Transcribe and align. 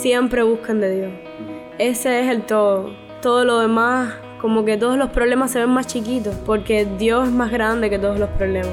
siempre 0.00 0.42
busquen 0.42 0.80
de 0.80 0.96
Dios. 0.96 1.12
Ese 1.78 2.20
es 2.20 2.30
el 2.30 2.42
todo. 2.46 2.94
Todo 3.20 3.44
lo 3.44 3.60
demás, 3.60 4.14
como 4.40 4.64
que 4.64 4.78
todos 4.78 4.96
los 4.96 5.10
problemas 5.10 5.50
se 5.50 5.58
ven 5.58 5.68
más 5.68 5.86
chiquitos, 5.86 6.34
porque 6.46 6.86
Dios 6.98 7.28
es 7.28 7.34
más 7.34 7.50
grande 7.50 7.90
que 7.90 7.98
todos 7.98 8.18
los 8.18 8.30
problemas. 8.30 8.72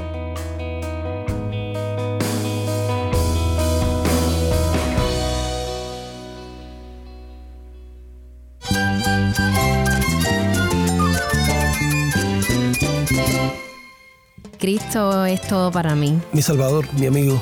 Cristo 14.57 15.25
es 15.25 15.41
todo 15.41 15.71
para 15.71 15.94
mí. 15.94 16.20
Mi 16.32 16.41
Salvador, 16.41 16.86
mi 16.94 17.05
amigo, 17.05 17.41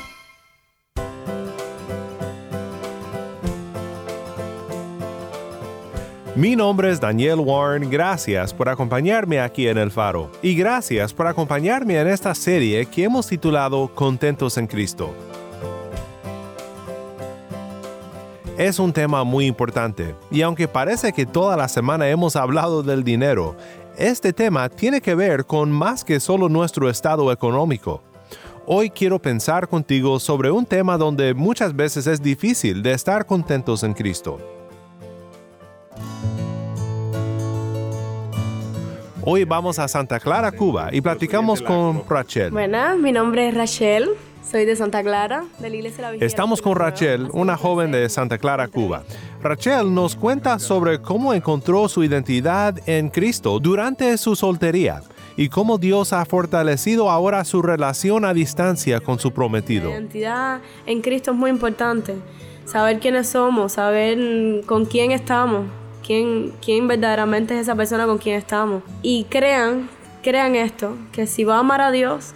Mi 6.33 6.55
nombre 6.55 6.89
es 6.89 7.01
Daniel 7.01 7.41
Warren, 7.41 7.89
gracias 7.89 8.53
por 8.53 8.69
acompañarme 8.69 9.41
aquí 9.41 9.67
en 9.67 9.77
El 9.77 9.91
Faro 9.91 10.31
y 10.41 10.55
gracias 10.55 11.13
por 11.13 11.27
acompañarme 11.27 11.99
en 11.99 12.07
esta 12.07 12.33
serie 12.33 12.85
que 12.85 13.03
hemos 13.03 13.27
titulado 13.27 13.93
Contentos 13.93 14.57
en 14.57 14.65
Cristo. 14.65 15.13
Es 18.57 18.79
un 18.79 18.93
tema 18.93 19.25
muy 19.25 19.45
importante 19.45 20.15
y 20.31 20.41
aunque 20.41 20.69
parece 20.69 21.11
que 21.11 21.25
toda 21.25 21.57
la 21.57 21.67
semana 21.67 22.07
hemos 22.07 22.37
hablado 22.37 22.81
del 22.81 23.03
dinero, 23.03 23.57
este 23.97 24.31
tema 24.31 24.69
tiene 24.69 25.01
que 25.01 25.15
ver 25.15 25.45
con 25.45 25.69
más 25.69 26.05
que 26.05 26.21
solo 26.21 26.47
nuestro 26.47 26.89
estado 26.89 27.29
económico. 27.33 28.03
Hoy 28.65 28.89
quiero 28.89 29.21
pensar 29.21 29.67
contigo 29.67 30.17
sobre 30.17 30.49
un 30.49 30.65
tema 30.65 30.97
donde 30.97 31.33
muchas 31.33 31.75
veces 31.75 32.07
es 32.07 32.21
difícil 32.21 32.83
de 32.83 32.93
estar 32.93 33.25
contentos 33.25 33.83
en 33.83 33.93
Cristo. 33.93 34.60
Hoy 39.23 39.45
vamos 39.45 39.77
a 39.77 39.87
Santa 39.87 40.19
Clara, 40.19 40.51
Cuba, 40.51 40.89
y 40.91 40.99
platicamos 40.99 41.61
con 41.61 42.03
Rachel. 42.09 42.49
Buenas, 42.49 42.97
mi 42.97 43.11
nombre 43.11 43.49
es 43.49 43.53
Rachel, 43.53 44.09
soy 44.43 44.65
de 44.65 44.75
Santa 44.75 45.03
Clara, 45.03 45.45
de 45.59 45.69
la 45.69 45.75
Iglesia 45.75 45.97
de 45.97 46.01
la 46.01 46.11
Vigía. 46.11 46.25
Estamos 46.25 46.59
con 46.59 46.75
Rachel, 46.75 47.29
una 47.31 47.55
joven 47.55 47.91
de 47.91 48.09
Santa 48.09 48.39
Clara, 48.39 48.67
Cuba. 48.67 49.03
Rachel 49.43 49.93
nos 49.93 50.15
cuenta 50.15 50.57
sobre 50.57 51.03
cómo 51.03 51.35
encontró 51.35 51.87
su 51.87 52.03
identidad 52.03 52.79
en 52.87 53.09
Cristo 53.09 53.59
durante 53.59 54.17
su 54.17 54.35
soltería 54.35 55.03
y 55.37 55.49
cómo 55.49 55.77
Dios 55.77 56.13
ha 56.13 56.25
fortalecido 56.25 57.11
ahora 57.11 57.43
su 57.45 57.61
relación 57.61 58.25
a 58.25 58.33
distancia 58.33 59.01
con 59.01 59.19
su 59.19 59.31
prometido. 59.31 59.91
La 59.91 59.97
identidad 59.97 60.61
en 60.87 61.01
Cristo 61.01 61.29
es 61.29 61.37
muy 61.37 61.51
importante. 61.51 62.15
Saber 62.65 62.99
quiénes 62.99 63.29
somos, 63.29 63.73
saber 63.73 64.65
con 64.65 64.85
quién 64.85 65.11
estamos, 65.11 65.65
quién, 66.11 66.51
quién 66.61 66.87
verdaderamente 66.89 67.53
es 67.55 67.61
esa 67.61 67.75
persona 67.75 68.05
con 68.05 68.17
quien 68.17 68.35
estamos. 68.35 68.83
Y 69.01 69.23
crean, 69.25 69.89
crean 70.21 70.55
esto, 70.55 70.97
que 71.13 71.25
si 71.25 71.45
va 71.45 71.55
a 71.55 71.59
amar 71.59 71.79
a 71.79 71.91
Dios, 71.91 72.33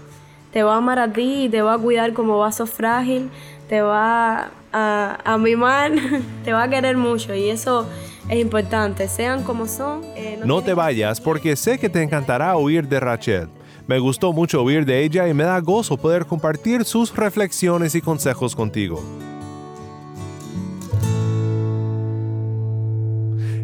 te 0.53 0.63
va 0.63 0.75
a 0.75 0.77
amar 0.77 0.99
a 0.99 1.11
ti 1.11 1.43
y 1.45 1.49
te 1.49 1.61
va 1.61 1.73
a 1.73 1.77
cuidar 1.77 2.13
como 2.13 2.37
vaso 2.39 2.65
frágil, 2.67 3.29
te 3.67 3.81
va 3.81 4.51
a, 4.71 5.19
a 5.25 5.37
mimar, 5.37 5.91
te 6.45 6.53
va 6.53 6.63
a 6.63 6.69
querer 6.69 6.95
mucho 6.95 7.35
y 7.35 7.49
eso 7.49 7.85
es 8.29 8.39
importante, 8.39 9.09
sean 9.09 9.43
como 9.43 9.67
son. 9.67 10.03
eh, 10.15 10.37
no, 10.39 10.45
no 10.45 10.61
te 10.61 10.73
vayas 10.73 11.19
porque 11.19 11.57
sé 11.57 11.77
que 11.77 11.89
te 11.89 12.01
encantará 12.01 12.55
oír 12.55 12.87
de 12.87 12.99
Rachel. 13.01 13.49
Me 13.87 13.99
gustó 13.99 14.31
mucho 14.31 14.63
oír 14.63 14.85
de 14.85 15.03
ella 15.03 15.27
y 15.27 15.33
me 15.33 15.43
da 15.43 15.59
gozo 15.59 15.97
poder 15.97 16.25
compartir 16.25 16.85
sus 16.85 17.13
reflexiones 17.15 17.93
y 17.93 18.01
consejos 18.01 18.55
contigo. 18.55 19.03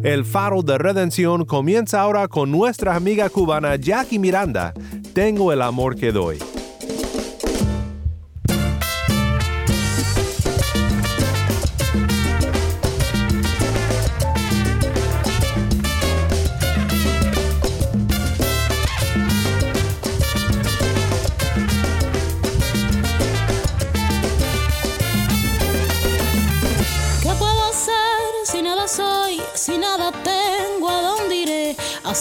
El 0.02 0.24
faro 0.24 0.62
de 0.62 0.78
redención 0.78 1.44
comienza 1.44 2.00
ahora 2.00 2.26
con 2.26 2.50
nuestra 2.50 2.96
amiga 2.96 3.28
cubana 3.28 3.76
Jackie 3.76 4.18
Miranda. 4.18 4.74
Tengo 5.14 5.52
el 5.52 5.62
amor 5.62 5.94
que 5.94 6.10
doy. 6.10 6.38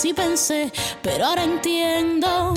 Así 0.01 0.16
pensé, 0.16 0.72
pero 1.03 1.28
ahora 1.28 1.44
entiendo 1.44 2.56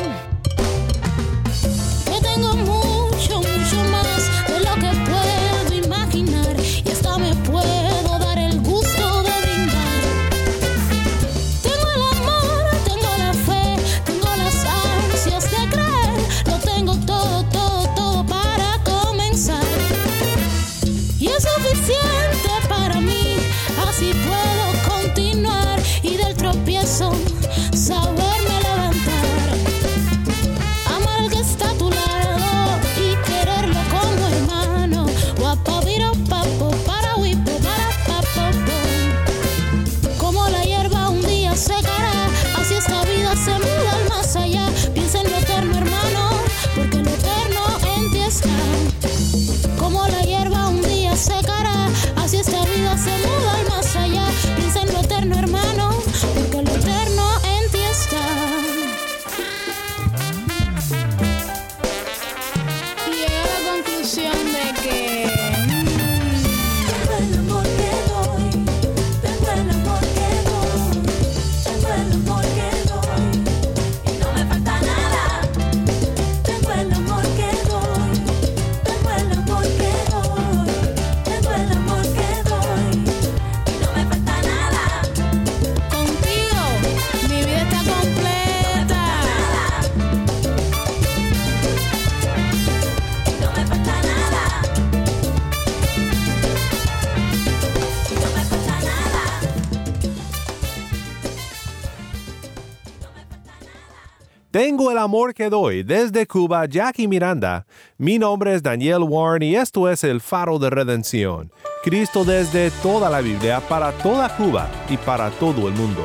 Tengo 104.54 104.92
el 104.92 104.98
amor 104.98 105.34
que 105.34 105.50
doy 105.50 105.82
desde 105.82 106.28
Cuba, 106.28 106.64
Jackie 106.66 107.08
Miranda. 107.08 107.66
Mi 107.98 108.20
nombre 108.20 108.54
es 108.54 108.62
Daniel 108.62 109.02
Warren 109.02 109.42
y 109.42 109.56
esto 109.56 109.90
es 109.90 110.04
el 110.04 110.20
faro 110.20 110.60
de 110.60 110.70
redención. 110.70 111.50
Cristo 111.82 112.24
desde 112.24 112.70
toda 112.80 113.10
la 113.10 113.20
Biblia, 113.20 113.60
para 113.68 113.90
toda 113.90 114.28
Cuba 114.36 114.70
y 114.88 114.96
para 114.96 115.30
todo 115.30 115.66
el 115.66 115.74
mundo. 115.74 116.04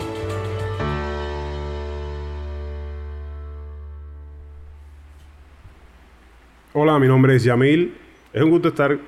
Hola, 6.73 6.97
mi 6.97 7.07
nombre 7.07 7.35
es 7.35 7.43
Yamil. 7.43 7.95
Es 8.33 8.41
un 8.41 8.49
gusto 8.49 8.69
estar 8.69 8.93
en 8.93 8.99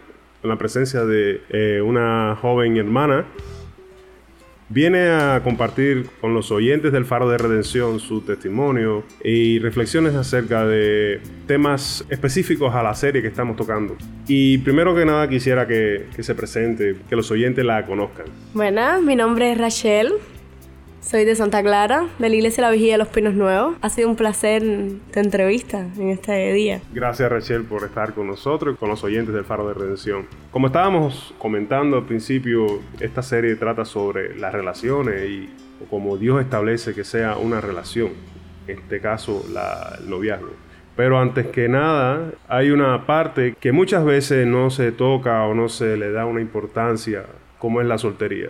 la 0.44 0.55
presencia 0.55 1.03
de 1.03 1.41
eh, 1.49 1.81
una 1.81 2.37
joven 2.39 2.77
hermana 2.77 3.25
Viene 4.73 5.09
a 5.09 5.41
compartir 5.44 6.09
con 6.21 6.33
los 6.33 6.50
oyentes 6.50 6.94
del 6.94 7.03
Faro 7.03 7.29
de 7.29 7.38
Redención 7.38 8.00
su 8.00 8.21
testimonio 8.21 9.03
y 9.21 9.59
reflexiones 9.59 10.15
acerca 10.15 10.65
de 10.65 11.19
temas 11.45 12.06
específicos 12.09 12.73
a 12.73 12.81
la 12.81 12.94
serie 12.94 13.21
que 13.21 13.27
estamos 13.27 13.57
tocando. 13.57 13.97
Y 14.29 14.59
primero 14.59 14.95
que 14.95 15.03
nada 15.03 15.27
quisiera 15.27 15.68
que, 15.68 16.06
se 16.18 16.35
presente, 16.35 16.95
que 17.09 17.18
los 17.18 17.29
oyentes 17.31 17.65
la 17.65 17.85
conozcan. 17.85 18.27
Buenas, 18.53 19.01
mi 19.01 19.18
nombre 19.18 19.51
es 19.51 19.57
Rachel. 19.57 20.13
Soy 21.01 21.25
de 21.25 21.36
Santa 21.36 21.63
Clara, 21.63 22.07
de 22.19 22.30
la 22.30 22.36
Iglesia 22.36 22.63
de 22.63 22.69
la 22.69 22.74
Vigía 22.74 22.94
de 22.94 23.00
los 23.00 23.07
Pinos 23.07 23.33
Nuevos. 23.33 23.75
Ha 23.81 23.89
sido 23.89 24.07
un 24.07 24.15
placer 24.15 24.62
tu 25.12 25.19
entrevista 25.19 25.88
en 25.98 26.09
este 26.09 26.53
día. 26.53 26.80
Gracias 26.94 27.30
Rachel 27.30 27.63
por 27.63 27.83
estar 27.83 28.13
con 28.13 28.27
nosotros 28.27 28.75
y 28.75 28.77
con 28.77 28.88
los 28.88 29.03
oyentes 29.03 29.33
del 29.33 29.44
Faro 29.44 29.68
de 29.68 29.74
Redención. 29.74 30.27
Como 30.51 30.68
estábamos 30.68 31.33
comentando 31.39 31.98
al 31.98 32.06
principio, 32.06 32.81
esta 33.00 33.24
serie 33.24 33.56
trata 33.56 33.83
sobre 33.83 34.38
las 34.38 34.53
relaciones 34.53 35.27
y 35.27 35.50
cómo 35.89 36.18
Dios 36.18 36.39
establece 36.39 36.94
que 36.94 37.04
sea 37.04 37.36
una 37.36 37.59
relación, 37.59 38.12
en 38.68 38.77
este 38.77 39.01
caso 39.01 39.44
la, 39.51 39.97
el 40.00 40.07
noviazgo. 40.07 40.54
Pero 40.95 41.19
antes 41.19 41.47
que 41.47 41.68
nada, 41.68 42.31
hay 42.47 42.69
una 42.69 43.07
parte 43.07 43.56
que 43.59 43.71
muchas 43.71 44.06
veces 44.06 44.45
no 44.45 44.69
se 44.69 44.92
toca 44.92 45.44
o 45.45 45.56
no 45.56 45.68
se 45.68 45.97
le 45.97 46.12
da 46.12 46.27
una 46.27 46.42
importancia, 46.42 47.25
como 47.57 47.81
es 47.81 47.88
la 47.88 47.97
soltería. 47.97 48.50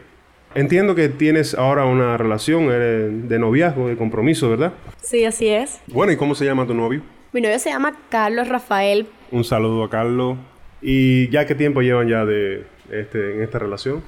Entiendo 0.54 0.96
que 0.96 1.08
tienes 1.08 1.54
ahora 1.54 1.86
una 1.86 2.18
relación 2.18 2.68
de 2.68 3.40
noviazgo, 3.40 3.88
de 3.88 3.96
compromiso, 3.96 4.50
¿verdad? 4.50 4.74
Sí, 5.02 5.24
así 5.24 5.48
es. 5.48 5.80
Bueno, 5.88 6.12
¿y 6.12 6.18
cómo 6.18 6.36
se 6.36 6.44
llama 6.44 6.68
tu 6.68 6.74
novio? 6.74 7.02
Mi 7.32 7.40
novio 7.40 7.58
se 7.60 7.70
llama 7.70 7.98
Carlos 8.10 8.50
Rafael. 8.50 9.08
Un 9.32 9.46
saludo 9.46 9.86
a 9.86 9.90
Carlos. 9.90 10.38
¿Y 10.82 11.30
ya 11.30 11.46
qué 11.46 11.56
tiempo 11.56 11.82
llevan 11.82 12.10
ya 12.10 12.26
de 12.26 12.66
este, 12.90 13.36
en 13.36 13.44
esta 13.44 13.60
relación? 13.60 14.04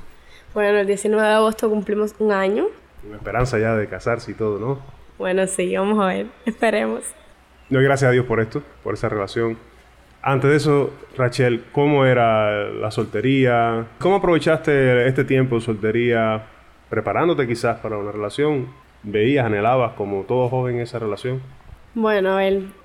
Bueno, 0.53 0.79
el 0.79 0.87
19 0.87 1.25
de 1.25 1.33
agosto 1.33 1.69
cumplimos 1.69 2.13
un 2.19 2.33
año. 2.33 2.67
Una 3.07 3.15
esperanza 3.15 3.57
ya 3.57 3.75
de 3.75 3.87
casarse 3.87 4.31
y 4.31 4.33
todo, 4.33 4.59
¿no? 4.59 4.79
Bueno, 5.17 5.47
sí, 5.47 5.73
vamos 5.77 6.03
a 6.03 6.07
ver. 6.07 6.27
Esperemos. 6.45 7.03
No, 7.69 7.79
gracias 7.79 8.09
a 8.09 8.11
Dios 8.11 8.25
por 8.25 8.41
esto, 8.41 8.61
por 8.83 8.95
esa 8.95 9.07
relación. 9.07 9.57
Antes 10.25 10.49
de 10.49 10.55
eso, 10.55 10.93
Rachel, 11.17 11.65
¿cómo 11.73 12.05
era 12.05 12.69
la 12.69 12.91
soltería? 12.91 13.87
¿Cómo 13.99 14.15
aprovechaste 14.15 15.05
este 15.05 15.25
tiempo 15.25 15.55
de 15.55 15.61
soltería 15.61 16.43
preparándote 16.89 17.45
quizás 17.45 17.79
para 17.79 17.97
una 17.97 18.13
relación? 18.13 18.69
¿Veías, 19.03 19.45
anhelabas 19.45 19.95
como 19.95 20.21
todo 20.21 20.47
joven 20.47 20.79
esa 20.79 20.97
relación? 20.97 21.41
Bueno, 21.93 22.37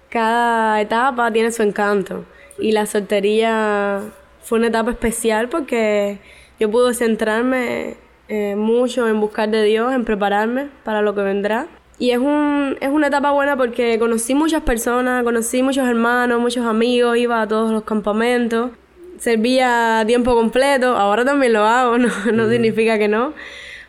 cada 0.08 0.81
etapa 0.81 1.31
tiene 1.32 1.52
su 1.52 1.62
encanto. 1.62 2.25
Y 2.58 2.73
la 2.73 2.87
soltería 2.87 4.00
fue 4.43 4.58
una 4.58 4.67
etapa 4.67 4.90
especial 4.90 5.49
porque 5.49 6.19
yo 6.58 6.69
pude 6.73 6.93
centrarme 6.93 7.99
eh, 8.26 8.56
mucho 8.56 9.06
en 9.06 9.20
buscar 9.20 9.49
de 9.49 9.62
Dios, 9.62 9.93
en 9.93 10.05
prepararme 10.05 10.70
para 10.82 11.02
lo 11.02 11.14
que 11.14 11.23
vendrá. 11.23 11.69
Y 11.98 12.12
es, 12.12 12.18
un, 12.18 12.76
es 12.80 12.88
una 12.90 13.08
etapa 13.08 13.32
buena 13.32 13.56
porque 13.56 13.98
conocí 13.98 14.34
muchas 14.34 14.62
personas, 14.62 15.24
conocí 15.24 15.64
muchos 15.64 15.88
hermanos, 15.88 16.40
muchos 16.40 16.64
amigos, 16.64 17.16
iba 17.16 17.42
a 17.42 17.48
todos 17.48 17.72
los 17.72 17.82
campamentos, 17.82 18.70
servía 19.18 20.00
a 20.00 20.06
tiempo 20.06 20.36
completo, 20.36 20.96
ahora 20.96 21.24
también 21.24 21.52
lo 21.52 21.64
hago, 21.64 21.98
no, 21.98 22.08
no 22.32 22.48
significa 22.48 22.98
que 22.98 23.08
no, 23.08 23.32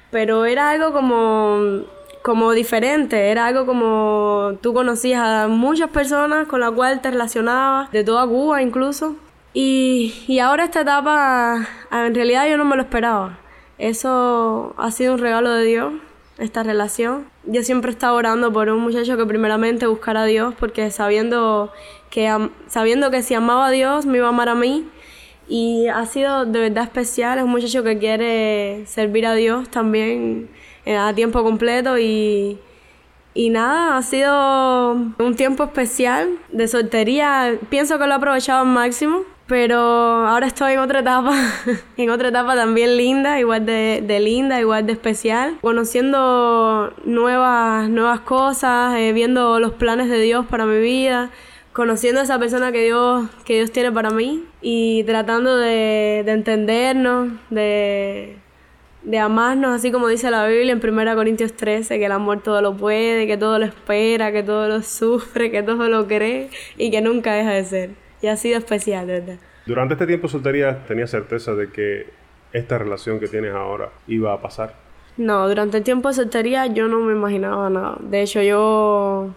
pero 0.09 0.45
era 0.45 0.71
algo 0.71 0.91
como, 0.91 1.83
como 2.23 2.51
diferente, 2.53 3.29
era 3.29 3.45
algo 3.45 3.67
como 3.67 4.53
tú 4.61 4.73
conocías 4.73 5.21
a 5.23 5.47
muchas 5.47 5.91
personas 5.91 6.47
con 6.47 6.61
las 6.61 6.71
cuales 6.71 7.03
te 7.03 7.11
relacionabas, 7.11 7.91
de 7.91 8.03
toda 8.03 8.25
Cuba 8.25 8.63
incluso. 8.63 9.15
Y, 9.53 10.13
y 10.27 10.39
ahora 10.39 10.63
esta 10.63 10.81
etapa, 10.81 11.67
en 11.91 12.15
realidad 12.15 12.47
yo 12.49 12.57
no 12.57 12.65
me 12.65 12.75
lo 12.75 12.83
esperaba. 12.83 13.39
Eso 13.77 14.73
ha 14.77 14.91
sido 14.91 15.13
un 15.13 15.19
regalo 15.19 15.51
de 15.51 15.63
Dios 15.65 15.93
esta 16.39 16.63
relación. 16.63 17.25
Yo 17.45 17.63
siempre 17.63 17.91
estaba 17.91 18.13
orando 18.13 18.51
por 18.51 18.69
un 18.69 18.81
muchacho 18.81 19.17
que 19.17 19.25
primeramente 19.25 19.87
buscara 19.87 20.23
a 20.23 20.25
Dios 20.25 20.55
porque 20.59 20.89
sabiendo 20.91 21.71
que, 22.09 22.49
sabiendo 22.67 23.11
que 23.11 23.21
si 23.21 23.33
amaba 23.33 23.67
a 23.67 23.71
Dios 23.71 24.05
me 24.05 24.17
iba 24.17 24.27
a 24.27 24.29
amar 24.29 24.49
a 24.49 24.55
mí. 24.55 24.87
Y 25.47 25.87
ha 25.87 26.05
sido 26.05 26.45
de 26.45 26.59
verdad 26.59 26.83
especial, 26.83 27.39
es 27.39 27.43
un 27.43 27.49
muchacho 27.49 27.83
que 27.83 27.97
quiere 27.97 28.85
servir 28.85 29.25
a 29.25 29.33
Dios 29.33 29.69
también 29.69 30.49
eh, 30.85 30.95
a 30.95 31.13
tiempo 31.13 31.43
completo. 31.43 31.97
Y, 31.97 32.59
y 33.33 33.49
nada, 33.49 33.97
ha 33.97 34.01
sido 34.03 34.91
un 34.93 35.35
tiempo 35.35 35.63
especial 35.63 36.29
de 36.51 36.67
soltería, 36.67 37.57
pienso 37.69 37.97
que 37.97 38.05
lo 38.05 38.13
he 38.13 38.15
aprovechado 38.15 38.61
al 38.61 38.67
máximo 38.67 39.23
pero 39.49 39.79
ahora 39.79 40.45
estoy 40.45 40.73
en 40.73 40.79
otra 40.79 40.99
etapa, 40.99 41.35
en 41.97 42.09
otra 42.11 42.29
etapa 42.29 42.55
también 42.55 42.95
linda, 42.97 43.39
igual 43.39 43.65
de, 43.65 44.03
de 44.05 44.19
linda, 44.19 44.59
igual 44.61 44.85
de 44.85 44.93
especial, 44.93 45.57
conociendo 45.61 46.93
nuevas, 47.03 47.89
nuevas 47.89 48.19
cosas, 48.19 48.95
eh, 48.95 49.11
viendo 49.11 49.59
los 49.59 49.73
planes 49.73 50.07
de 50.07 50.21
Dios 50.21 50.45
para 50.45 50.67
mi 50.67 50.79
vida, 50.79 51.31
conociendo 51.73 52.21
a 52.21 52.25
esa 52.25 52.37
persona 52.37 52.71
que 52.71 52.83
Dios, 52.83 53.27
que 53.43 53.55
Dios 53.55 53.71
tiene 53.71 53.91
para 53.91 54.11
mí 54.11 54.43
y 54.61 55.03
tratando 55.05 55.57
de, 55.57 56.21
de 56.23 56.31
entendernos, 56.31 57.29
de, 57.49 58.37
de 59.01 59.17
amarnos, 59.17 59.71
así 59.71 59.91
como 59.91 60.09
dice 60.09 60.29
la 60.29 60.45
Biblia 60.45 60.73
en 60.73 60.87
1 60.87 61.15
Corintios 61.15 61.53
13, 61.53 61.97
que 61.97 62.05
el 62.05 62.11
amor 62.11 62.43
todo 62.43 62.61
lo 62.61 62.77
puede, 62.77 63.25
que 63.25 63.35
todo 63.35 63.57
lo 63.57 63.65
espera, 63.65 64.31
que 64.31 64.43
todo 64.43 64.67
lo 64.67 64.83
sufre, 64.83 65.49
que 65.49 65.63
todo 65.63 65.89
lo 65.89 66.05
cree 66.05 66.51
y 66.77 66.91
que 66.91 67.01
nunca 67.01 67.33
deja 67.33 67.49
de 67.49 67.63
ser 67.63 68.08
y 68.21 68.27
ha 68.27 68.37
sido 68.37 68.57
especial, 68.57 69.07
¿verdad? 69.07 69.37
Durante 69.65 69.93
este 69.93 70.07
tiempo 70.07 70.27
soltería, 70.27 70.83
¿tenías 70.87 71.11
certeza 71.11 71.53
de 71.53 71.69
que 71.69 72.07
esta 72.53 72.77
relación 72.77 73.19
que 73.19 73.27
tienes 73.27 73.53
ahora 73.53 73.89
iba 74.07 74.33
a 74.33 74.41
pasar? 74.41 74.73
No, 75.17 75.47
durante 75.47 75.77
el 75.77 75.83
tiempo 75.83 76.07
de 76.07 76.15
soltería 76.15 76.67
yo 76.67 76.87
no 76.87 76.99
me 76.99 77.13
imaginaba 77.13 77.69
nada. 77.69 77.97
De 77.99 78.21
hecho, 78.21 78.41
yo 78.41 79.29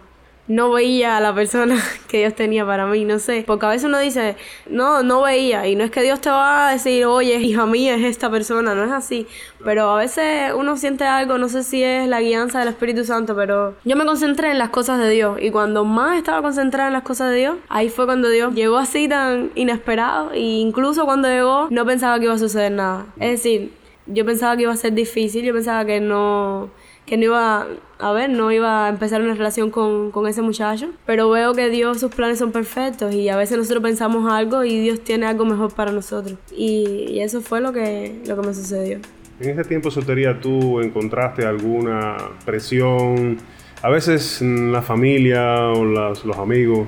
no 0.47 0.71
veía 0.71 1.17
a 1.17 1.21
la 1.21 1.33
persona 1.33 1.81
que 2.07 2.19
Dios 2.19 2.35
tenía 2.35 2.65
para 2.65 2.85
mí, 2.85 3.05
no 3.05 3.19
sé. 3.19 3.43
Porque 3.45 3.65
a 3.65 3.69
veces 3.69 3.85
uno 3.85 3.99
dice, 3.99 4.35
no, 4.69 5.03
no 5.03 5.21
veía. 5.21 5.67
Y 5.67 5.75
no 5.75 5.83
es 5.83 5.91
que 5.91 6.01
Dios 6.01 6.19
te 6.21 6.29
va 6.29 6.69
a 6.69 6.71
decir, 6.73 7.05
oye, 7.05 7.35
hija 7.37 7.65
mía, 7.65 7.95
es 7.95 8.03
esta 8.03 8.29
persona, 8.29 8.75
no 8.75 8.83
es 8.83 8.91
así. 8.91 9.27
Pero 9.63 9.91
a 9.91 9.97
veces 9.97 10.51
uno 10.55 10.75
siente 10.77 11.05
algo, 11.05 11.37
no 11.37 11.47
sé 11.47 11.63
si 11.63 11.83
es 11.83 12.07
la 12.07 12.21
guianza 12.21 12.59
del 12.59 12.69
Espíritu 12.69 13.05
Santo, 13.05 13.35
pero 13.35 13.75
yo 13.85 13.95
me 13.95 14.05
concentré 14.05 14.51
en 14.51 14.57
las 14.59 14.69
cosas 14.69 14.99
de 14.99 15.09
Dios. 15.09 15.37
Y 15.41 15.51
cuando 15.51 15.85
más 15.85 16.17
estaba 16.17 16.41
concentrada 16.41 16.87
en 16.87 16.93
las 16.93 17.03
cosas 17.03 17.31
de 17.31 17.37
Dios, 17.37 17.57
ahí 17.69 17.89
fue 17.89 18.05
cuando 18.05 18.29
Dios 18.29 18.53
llegó 18.53 18.77
así 18.77 19.07
tan 19.07 19.51
inesperado. 19.55 20.31
E 20.33 20.39
incluso 20.39 21.05
cuando 21.05 21.27
llegó, 21.29 21.67
no 21.69 21.85
pensaba 21.85 22.19
que 22.19 22.25
iba 22.25 22.33
a 22.33 22.39
suceder 22.39 22.71
nada. 22.71 23.05
Es 23.19 23.31
decir, 23.31 23.71
yo 24.07 24.25
pensaba 24.25 24.55
que 24.57 24.63
iba 24.63 24.73
a 24.73 24.77
ser 24.77 24.93
difícil, 24.93 25.45
yo 25.45 25.53
pensaba 25.53 25.85
que 25.85 26.01
no 26.01 26.69
que 27.05 27.17
no 27.17 27.23
iba 27.25 27.67
a 27.99 28.11
ver, 28.11 28.29
no 28.29 28.51
iba 28.51 28.85
a 28.85 28.89
empezar 28.89 29.21
una 29.21 29.33
relación 29.33 29.71
con, 29.71 30.11
con, 30.11 30.27
ese 30.27 30.41
muchacho, 30.41 30.89
pero 31.05 31.29
veo 31.29 31.53
que 31.53 31.69
Dios, 31.69 31.99
sus 31.99 32.13
planes 32.13 32.39
son 32.39 32.51
perfectos 32.51 33.13
y 33.13 33.29
a 33.29 33.37
veces 33.37 33.57
nosotros 33.57 33.83
pensamos 33.83 34.31
algo 34.31 34.63
y 34.63 34.79
Dios 34.79 35.01
tiene 35.01 35.25
algo 35.25 35.45
mejor 35.45 35.73
para 35.73 35.91
nosotros. 35.91 36.37
Y, 36.55 37.19
eso 37.19 37.41
fue 37.41 37.61
lo 37.61 37.71
que, 37.71 38.21
lo 38.27 38.39
que 38.39 38.47
me 38.47 38.53
sucedió. 38.53 38.99
En 39.39 39.49
ese 39.49 39.63
tiempo 39.63 39.89
soltería 39.89 40.39
tú 40.39 40.81
encontraste 40.81 41.45
alguna 41.45 42.17
presión, 42.45 43.37
a 43.81 43.89
veces 43.89 44.41
la 44.41 44.81
familia 44.81 45.69
o 45.69 45.85
las, 45.85 46.25
los 46.25 46.37
amigos 46.37 46.87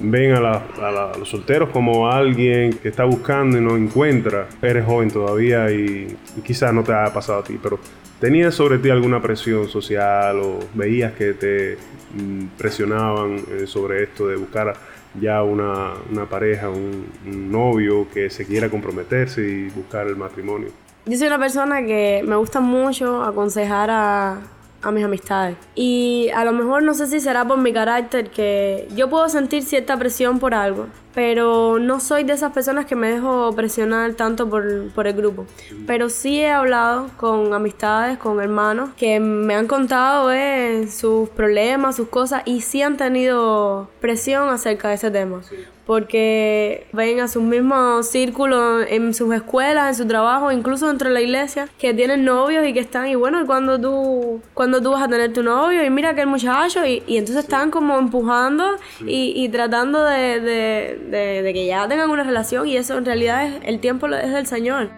ven 0.00 0.32
a, 0.32 0.40
la, 0.40 1.12
los 1.18 1.28
solteros 1.28 1.70
como 1.70 2.08
alguien 2.08 2.72
que 2.74 2.88
está 2.88 3.04
buscando 3.04 3.56
y 3.58 3.60
no 3.60 3.76
encuentra. 3.76 4.48
Eres 4.62 4.84
joven 4.84 5.10
todavía 5.10 5.70
y, 5.70 6.16
y 6.36 6.40
quizás 6.42 6.72
no 6.72 6.82
te 6.82 6.92
haya 6.92 7.12
pasado 7.12 7.40
a 7.40 7.44
ti, 7.44 7.58
pero 7.62 7.78
¿Tenías 8.20 8.54
sobre 8.54 8.78
ti 8.78 8.88
alguna 8.88 9.20
presión 9.20 9.68
social 9.68 10.40
o 10.40 10.58
veías 10.72 11.12
que 11.12 11.34
te 11.34 11.76
mm, 12.14 12.46
presionaban 12.56 13.36
eh, 13.50 13.66
sobre 13.66 14.04
esto 14.04 14.26
de 14.28 14.36
buscar 14.36 14.74
ya 15.20 15.42
una, 15.42 15.92
pareja, 16.28 16.70
un, 16.70 17.06
un, 17.26 17.52
novio 17.52 18.06
que 18.12 18.30
se 18.30 18.46
quiera 18.46 18.70
comprometerse 18.70 19.42
y 19.42 19.68
buscar 19.68 20.06
el 20.06 20.16
matrimonio? 20.16 20.68
Yo 21.04 21.16
soy 21.18 21.26
una 21.26 21.38
persona 21.38 21.84
que 21.84 22.22
me 22.26 22.36
gusta 22.36 22.60
mucho 22.60 23.22
aconsejar 23.22 23.90
a, 23.90 24.40
a 24.82 24.90
mis 24.90 25.04
amistades. 25.04 25.56
Y 25.74 26.30
a 26.34 26.44
lo 26.44 26.52
mejor 26.52 26.82
no 26.82 26.94
sé 26.94 27.06
si 27.06 27.20
será 27.20 27.46
por 27.46 27.58
mi 27.58 27.72
carácter 27.72 28.30
que 28.30 28.88
yo 28.94 29.10
puedo 29.10 29.28
sentir 29.28 29.62
cierta 29.62 29.98
presión 29.98 30.38
por 30.38 30.54
algo, 30.54 30.86
pero 31.16 31.78
no 31.78 31.98
soy 31.98 32.24
de 32.24 32.34
esas 32.34 32.52
personas 32.52 32.84
que 32.84 32.94
me 32.94 33.10
dejo 33.10 33.50
presionar 33.56 34.12
tanto 34.12 34.50
por, 34.50 34.90
por 34.90 35.06
el 35.06 35.14
grupo. 35.14 35.46
Pero 35.86 36.10
sí 36.10 36.40
he 36.40 36.50
hablado 36.50 37.08
con 37.16 37.54
amistades, 37.54 38.18
con 38.18 38.38
hermanos, 38.38 38.90
que 38.98 39.18
me 39.18 39.54
han 39.54 39.66
contado 39.66 40.30
eh, 40.30 40.86
sus 40.88 41.30
problemas, 41.30 41.96
sus 41.96 42.08
cosas, 42.08 42.42
y 42.44 42.60
sí 42.60 42.82
han 42.82 42.98
tenido 42.98 43.88
presión 43.98 44.50
acerca 44.50 44.88
de 44.88 44.96
ese 44.96 45.10
tema 45.10 45.40
porque 45.86 46.88
ven 46.92 47.20
a 47.20 47.28
sus 47.28 47.42
mismos 47.42 48.08
círculos 48.08 48.84
en 48.88 49.14
sus 49.14 49.32
escuelas, 49.32 49.88
en 49.88 49.94
su 49.94 50.06
trabajo, 50.06 50.50
incluso 50.50 50.88
dentro 50.88 51.08
de 51.08 51.14
la 51.14 51.20
iglesia, 51.20 51.68
que 51.78 51.94
tienen 51.94 52.24
novios 52.24 52.66
y 52.66 52.72
que 52.72 52.80
están, 52.80 53.06
y 53.06 53.14
bueno, 53.14 53.40
¿y 53.40 53.46
cuando 53.46 53.80
tú, 53.80 54.42
cuando 54.52 54.82
tú 54.82 54.90
vas 54.90 55.02
a 55.04 55.08
tener 55.08 55.32
tu 55.32 55.44
novio? 55.44 55.84
Y 55.84 55.90
mira 55.90 56.14
que 56.14 56.22
el 56.22 56.26
muchacho, 56.26 56.84
y, 56.84 57.02
entonces 57.06 57.44
están 57.44 57.70
como 57.70 57.98
empujando 57.98 58.64
y, 59.06 59.48
tratando 59.50 60.04
de, 60.04 61.05
de, 61.10 61.42
de 61.42 61.52
que 61.52 61.66
ya 61.66 61.86
tengan 61.88 62.10
una 62.10 62.22
relación 62.24 62.66
y 62.68 62.76
eso 62.76 62.96
en 62.98 63.04
realidad 63.04 63.46
es 63.46 63.54
el 63.64 63.80
tiempo 63.80 64.06
es 64.08 64.32
del 64.32 64.46
Señor. 64.46 64.90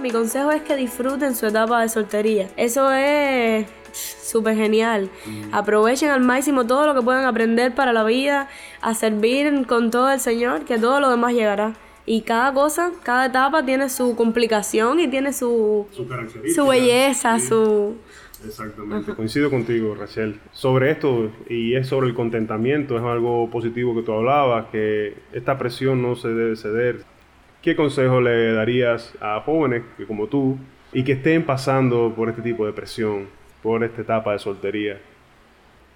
Mi 0.00 0.10
consejo 0.10 0.50
es 0.50 0.62
que 0.62 0.76
disfruten 0.76 1.34
su 1.36 1.46
etapa 1.46 1.82
de 1.82 1.88
soltería. 1.90 2.48
Eso 2.56 2.90
es 2.92 3.66
súper 3.92 4.56
genial. 4.56 5.10
Aprovechen 5.52 6.08
al 6.10 6.20
máximo 6.20 6.66
todo 6.66 6.86
lo 6.86 6.94
que 6.94 7.02
puedan 7.02 7.24
aprender 7.26 7.74
para 7.74 7.92
la 7.92 8.02
vida, 8.04 8.48
a 8.80 8.94
servir 8.94 9.66
con 9.66 9.90
todo 9.90 10.10
el 10.10 10.20
Señor, 10.20 10.64
que 10.64 10.78
todo 10.78 11.00
lo 11.00 11.10
demás 11.10 11.34
llegará. 11.34 11.74
Y 12.06 12.22
cada 12.22 12.52
cosa, 12.54 12.92
cada 13.02 13.26
etapa 13.26 13.62
tiene 13.64 13.88
su 13.90 14.16
complicación 14.16 15.00
y 15.00 15.08
tiene 15.08 15.32
su, 15.34 15.86
Su 15.90 16.06
su 16.54 16.66
belleza, 16.66 17.38
Sí. 17.38 17.48
su... 17.48 17.96
Exactamente, 18.46 19.14
coincido 19.14 19.50
contigo, 19.50 19.94
Rachel. 19.94 20.40
Sobre 20.52 20.90
esto, 20.90 21.30
y 21.48 21.74
es 21.74 21.88
sobre 21.88 22.08
el 22.08 22.14
contentamiento, 22.14 22.96
es 22.96 23.02
algo 23.02 23.50
positivo 23.50 23.94
que 23.94 24.02
tú 24.02 24.12
hablabas, 24.12 24.66
que 24.70 25.14
esta 25.32 25.58
presión 25.58 26.02
no 26.02 26.16
se 26.16 26.28
debe 26.28 26.56
ceder. 26.56 27.04
¿Qué 27.62 27.76
consejo 27.76 28.20
le 28.20 28.52
darías 28.52 29.12
a 29.20 29.40
jóvenes 29.40 29.82
que 29.96 30.06
como 30.06 30.26
tú 30.28 30.58
y 30.92 31.04
que 31.04 31.12
estén 31.12 31.44
pasando 31.44 32.12
por 32.16 32.30
este 32.30 32.42
tipo 32.42 32.64
de 32.64 32.72
presión, 32.72 33.28
por 33.62 33.84
esta 33.84 34.00
etapa 34.00 34.32
de 34.32 34.38
soltería? 34.38 34.98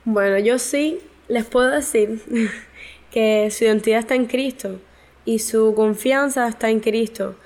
Bueno, 0.04 0.38
yo 0.38 0.58
sí 0.58 0.98
les 1.28 1.46
puedo 1.46 1.70
decir 1.70 2.20
que 3.10 3.48
su 3.50 3.64
identidad 3.64 4.00
está 4.00 4.14
en 4.14 4.26
Cristo 4.26 4.78
y 5.24 5.38
su 5.38 5.74
confianza 5.74 6.46
está 6.48 6.68
en 6.68 6.80
Cristo. 6.80 7.36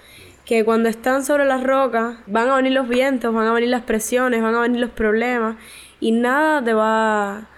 Que 0.49 0.65
cuando 0.65 0.89
están 0.89 1.25
sobre 1.25 1.45
las 1.45 1.63
rocas 1.63 2.17
van 2.27 2.49
a 2.49 2.57
venir 2.57 2.73
los 2.73 2.89
vientos, 2.89 3.35
van 3.35 3.47
a 3.47 3.53
venir 3.53 3.69
las 3.69 3.83
presiones, 3.83 4.43
van 4.43 4.55
a 4.55 4.63
venir 4.63 4.81
los 4.81 4.91
problemas 4.91 5.57
y 6.01 6.13
nada 6.13 6.65
te 6.65 6.73
va 6.73 7.49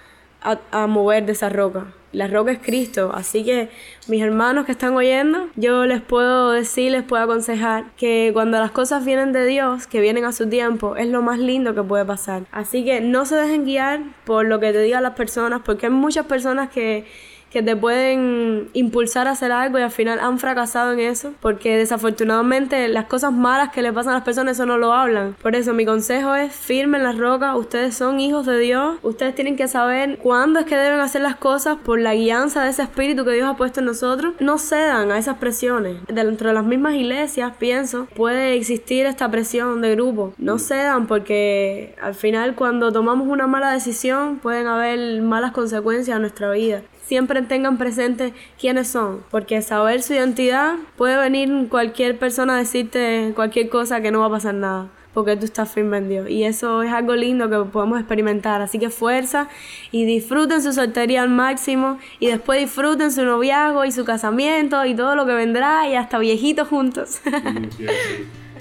a, 0.43 0.59
a 0.73 0.87
mover 0.89 1.25
de 1.25 1.33
esa 1.33 1.49
roca. 1.49 1.87
La 2.13 2.27
roca 2.27 2.51
es 2.51 2.59
Cristo, 2.59 3.13
así 3.15 3.45
que 3.45 3.69
mis 4.09 4.21
hermanos 4.21 4.67
que 4.67 4.73
están 4.73 4.97
oyendo, 4.97 5.49
yo 5.55 5.87
les 5.87 6.01
puedo 6.01 6.51
decir, 6.51 6.91
les 6.91 7.05
puedo 7.05 7.23
aconsejar 7.23 7.93
que 7.97 8.31
cuando 8.33 8.59
las 8.59 8.73
cosas 8.73 9.05
vienen 9.05 9.33
de 9.33 9.47
Dios, 9.47 9.87
que 9.87 10.01
vienen 10.01 10.25
a 10.25 10.33
su 10.33 10.49
tiempo, 10.49 10.97
es 10.97 11.07
lo 11.07 11.23
más 11.23 11.39
lindo 11.39 11.73
que 11.73 11.85
puede 11.85 12.05
pasar. 12.05 12.43
Así 12.51 12.85
que 12.85 13.01
no 13.01 13.27
se 13.27 13.37
dejen 13.37 13.65
guiar 13.65 14.01
por 14.25 14.45
lo 14.47 14.59
que 14.59 14.73
te 14.73 14.83
digan 14.83 15.05
las 15.05 15.15
personas, 15.15 15.61
porque 15.65 15.87
hay 15.87 15.93
muchas 15.93 16.27
personas 16.27 16.71
que 16.71 17.07
que 17.51 17.63
te 17.63 17.77
pueden 17.77 18.69
impulsar 18.73 19.27
a 19.27 19.33
hacer 19.33 19.53
algo 19.53 19.79
y 19.79 19.83
al 19.83 19.91
final 19.91 20.21
han 20.21 20.39
fracasado 20.39 20.93
en 20.93 21.01
eso, 21.01 21.33
porque 21.41 21.77
desafortunadamente 21.77 22.89
las 22.89 23.07
cosas 23.07 23.33
malas 23.33 23.71
que 23.71 23.83
le 23.83 23.93
pasan 23.93 24.13
a 24.13 24.17
las 24.17 24.25
personas 24.25 24.57
eso 24.57 24.67
no 24.67 24.79
lo 24.79 24.93
hablan. 24.93 25.35
Por 25.43 25.55
eso 25.57 25.75
mi 25.75 25.85
consejo 25.85 26.35
es 26.35 26.53
firmen 26.53 27.03
las 27.03 27.19
rocas, 27.19 27.57
ustedes 27.57 27.95
son 27.95 28.21
hijos 28.21 28.47
de 28.47 28.59
Dios, 28.59 28.99
ustedes 29.03 29.35
tienen 29.35 29.57
que 29.57 29.69
saber 29.69 30.19
cuándo 30.19 30.61
es 30.61 30.67
que 30.67 30.77
deben 30.77 31.01
hacer 31.01 31.23
las 31.23 31.37
cosas 31.37 31.79
por 31.85 32.01
la 32.01 32.15
guianza 32.15 32.65
de 32.65 32.71
ese 32.71 32.83
espíritu 32.83 33.25
que 33.25 33.33
Dios 33.33 33.49
ha 33.49 33.57
puesto 33.57 33.81
en 33.81 33.87
nosotros. 33.87 34.35
No 34.41 34.59
cedan 34.59 35.11
a 35.11 35.19
esas 35.19 35.39
presiones. 35.39 35.97
Dentro 36.09 36.49
de 36.49 36.55
las 36.55 36.65
mismas 36.65 36.95
iglesias, 36.95 37.53
pienso, 37.59 38.07
puede 38.15 38.55
existir 38.55 39.07
esta 39.07 39.31
presión 39.31 39.81
de 39.81 39.95
grupo. 39.95 40.35
No 40.39 40.59
cedan 40.59 41.07
porque 41.07 41.95
al 42.01 42.15
final 42.15 42.55
cuando 42.55 42.93
tomamos 42.93 43.29
una 43.29 43.47
mala 43.47 43.73
decisión 43.73 44.39
pueden 44.39 44.67
haber 44.67 45.21
malas 45.23 45.53
consecuencias 45.53 46.17
a 46.17 46.21
nuestra 46.21 46.51
vida 46.51 46.83
siempre 47.11 47.43
tengan 47.43 47.77
presente 47.77 48.33
quiénes 48.57 48.87
son, 48.87 49.23
porque 49.33 49.63
saber 49.63 50.01
su 50.01 50.15
identidad 50.15 50.77
puede 50.97 51.17
venir 51.17 51.67
cualquier 51.69 52.17
persona 52.17 52.55
a 52.55 52.59
decirte 52.59 53.33
cualquier 53.35 53.69
cosa 53.69 54.01
que 54.01 54.13
no 54.13 54.21
va 54.21 54.27
a 54.27 54.31
pasar 54.31 54.55
nada, 54.55 54.87
porque 55.13 55.35
tú 55.37 55.45
estás 55.45 55.69
firme 55.73 55.99
en 55.99 56.09
Dios. 56.09 56.31
Y 56.31 56.45
eso 56.45 56.85
es 56.85 56.93
algo 56.93 57.17
lindo 57.17 57.51
que 57.51 57.69
podemos 57.69 57.99
experimentar. 57.99 58.63
Así 58.63 58.79
que 58.79 58.91
fuerza 58.91 59.49
y 59.91 60.05
disfruten 60.05 60.63
su 60.63 60.73
soltería 60.73 61.23
al 61.23 61.31
máximo 61.31 61.99
y 62.21 62.29
después 62.29 62.61
disfruten 62.61 63.11
su 63.11 63.25
noviazgo 63.25 63.85
y 63.85 63.91
su 63.91 64.05
casamiento 64.05 64.85
y 64.87 64.95
todo 64.95 65.17
lo 65.17 65.27
que 65.27 65.33
vendrá 65.35 65.89
y 65.89 65.97
hasta 65.97 66.17
viejitos 66.21 66.69
juntos. 66.69 67.21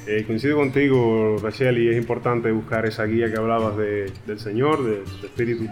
Eh, 0.07 0.23
coincido 0.25 0.57
contigo, 0.57 1.35
Rachel, 1.43 1.77
y 1.77 1.89
es 1.89 1.95
importante 1.97 2.51
buscar 2.51 2.87
esa 2.87 3.03
guía 3.03 3.31
que 3.31 3.37
hablabas 3.37 3.77
de- 3.77 4.11
del 4.25 4.39
Señor, 4.39 4.83
de- 4.83 5.01
del 5.03 5.25
Espíritu, 5.25 5.65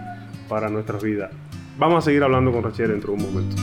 para 0.48 0.70
nuestras 0.70 1.02
vidas. 1.02 1.32
Vamos 1.78 2.00
a 2.00 2.02
seguir 2.02 2.24
hablando 2.24 2.52
con 2.52 2.64
Rachel 2.64 2.90
dentro 2.90 3.14
de 3.14 3.24
un 3.24 3.34
momento. 3.34 3.56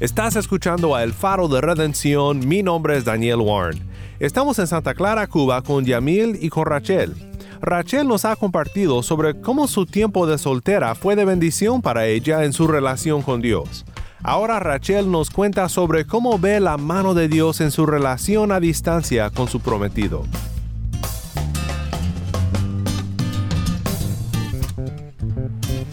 Estás 0.00 0.36
escuchando 0.36 0.94
a 0.94 1.02
El 1.02 1.14
Faro 1.14 1.48
de 1.48 1.60
Redención, 1.60 2.46
mi 2.46 2.62
nombre 2.62 2.98
es 2.98 3.04
Daniel 3.04 3.38
Warren. 3.38 3.80
Estamos 4.18 4.58
en 4.58 4.66
Santa 4.66 4.94
Clara, 4.94 5.26
Cuba, 5.28 5.62
con 5.62 5.84
Yamil 5.84 6.38
y 6.42 6.50
con 6.50 6.66
Rachel. 6.66 7.14
Rachel 7.62 8.06
nos 8.06 8.24
ha 8.24 8.36
compartido 8.36 9.02
sobre 9.02 9.40
cómo 9.40 9.66
su 9.66 9.86
tiempo 9.86 10.26
de 10.26 10.36
soltera 10.36 10.94
fue 10.94 11.16
de 11.16 11.24
bendición 11.24 11.80
para 11.80 12.06
ella 12.06 12.44
en 12.44 12.52
su 12.52 12.66
relación 12.66 13.22
con 13.22 13.40
Dios. 13.40 13.86
Ahora 14.22 14.60
Rachel 14.60 15.10
nos 15.10 15.30
cuenta 15.30 15.68
sobre 15.68 16.04
cómo 16.04 16.38
ve 16.38 16.60
la 16.60 16.76
mano 16.76 17.14
de 17.14 17.28
Dios 17.28 17.60
en 17.60 17.70
su 17.70 17.86
relación 17.86 18.52
a 18.52 18.60
distancia 18.60 19.30
con 19.30 19.48
su 19.48 19.60
prometido. 19.60 20.24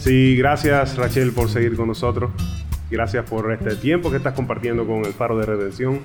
Sí, 0.10 0.36
gracias 0.36 0.98
Rachel 0.98 1.32
por 1.34 1.50
seguir 1.50 1.76
con 1.76 1.88
nosotros. 1.88 2.32
Gracias 2.90 3.30
por 3.30 3.52
este 3.52 3.76
tiempo 3.76 4.10
que 4.10 4.18
estás 4.18 4.34
compartiendo 4.34 4.88
con 4.88 5.06
el 5.06 5.14
Faro 5.14 5.38
de 5.38 5.46
Redención. 5.46 6.00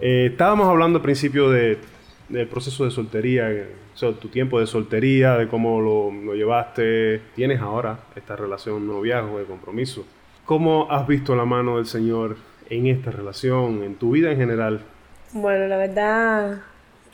Eh, 0.00 0.28
estábamos 0.30 0.68
hablando 0.68 0.98
al 0.98 1.02
principio 1.02 1.50
de, 1.50 1.78
del 2.28 2.46
proceso 2.46 2.84
de 2.84 2.92
soltería, 2.92 3.50
eh, 3.50 3.66
o 3.92 3.98
sea, 3.98 4.12
tu 4.12 4.28
tiempo 4.28 4.60
de 4.60 4.68
soltería, 4.68 5.36
de 5.36 5.48
cómo 5.48 5.80
lo, 5.80 6.12
lo 6.12 6.36
llevaste. 6.36 7.20
Tienes 7.34 7.60
ahora 7.60 7.98
esta 8.14 8.36
relación 8.36 8.86
noviazgo 8.86 9.40
de 9.40 9.44
compromiso. 9.44 10.06
¿Cómo 10.44 10.86
has 10.88 11.04
visto 11.08 11.34
la 11.34 11.44
mano 11.44 11.78
del 11.78 11.86
Señor 11.86 12.36
en 12.70 12.86
esta 12.86 13.10
relación, 13.10 13.82
en 13.82 13.96
tu 13.96 14.12
vida 14.12 14.30
en 14.30 14.36
general? 14.36 14.82
Bueno, 15.32 15.66
la 15.66 15.78
verdad 15.78 16.62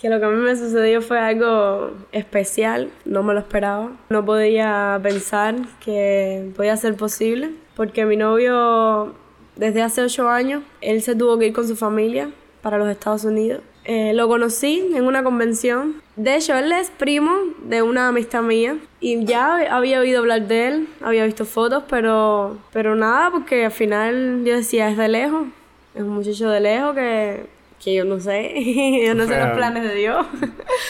que 0.00 0.08
lo 0.08 0.18
que 0.18 0.24
a 0.24 0.28
mí 0.30 0.36
me 0.36 0.56
sucedió 0.56 1.02
fue 1.02 1.18
algo 1.18 1.90
especial, 2.12 2.90
no 3.04 3.22
me 3.22 3.34
lo 3.34 3.40
esperaba. 3.40 3.92
No 4.08 4.24
podía 4.24 4.98
pensar 5.02 5.56
que 5.84 6.50
podía 6.56 6.76
ser 6.76 6.96
posible, 6.96 7.50
porque 7.76 8.06
mi 8.06 8.16
novio 8.16 9.14
desde 9.56 9.82
hace 9.82 10.00
ocho 10.00 10.28
años, 10.30 10.62
él 10.80 11.02
se 11.02 11.14
tuvo 11.14 11.38
que 11.38 11.48
ir 11.48 11.52
con 11.52 11.68
su 11.68 11.76
familia 11.76 12.30
para 12.62 12.78
los 12.78 12.88
Estados 12.88 13.24
Unidos. 13.24 13.60
Eh, 13.84 14.12
lo 14.14 14.26
conocí 14.26 14.90
en 14.94 15.04
una 15.04 15.22
convención. 15.22 16.00
De 16.16 16.36
hecho, 16.36 16.56
él 16.56 16.72
es 16.72 16.90
primo 16.90 17.32
de 17.64 17.82
una 17.82 18.08
amistad 18.08 18.42
mía 18.42 18.78
y 19.00 19.24
ya 19.26 19.56
había 19.74 20.00
oído 20.00 20.20
hablar 20.20 20.48
de 20.48 20.68
él, 20.68 20.88
había 21.02 21.26
visto 21.26 21.44
fotos, 21.44 21.84
pero, 21.90 22.56
pero 22.72 22.94
nada, 22.96 23.30
porque 23.30 23.66
al 23.66 23.72
final 23.72 24.44
yo 24.46 24.56
decía, 24.56 24.88
es 24.88 24.96
de 24.96 25.08
lejos, 25.08 25.48
es 25.94 26.02
un 26.02 26.10
muchacho 26.10 26.48
de 26.48 26.60
lejos 26.60 26.94
que, 26.94 27.46
que 27.82 27.94
yo 27.94 28.04
no 28.04 28.20
sé, 28.20 28.52
yo 29.06 29.14
no 29.14 29.24
O 29.24 29.26
sé 29.26 29.32
sea, 29.32 29.48
los 29.48 29.56
planes 29.56 29.82
de 29.82 29.94
Dios. 29.94 30.26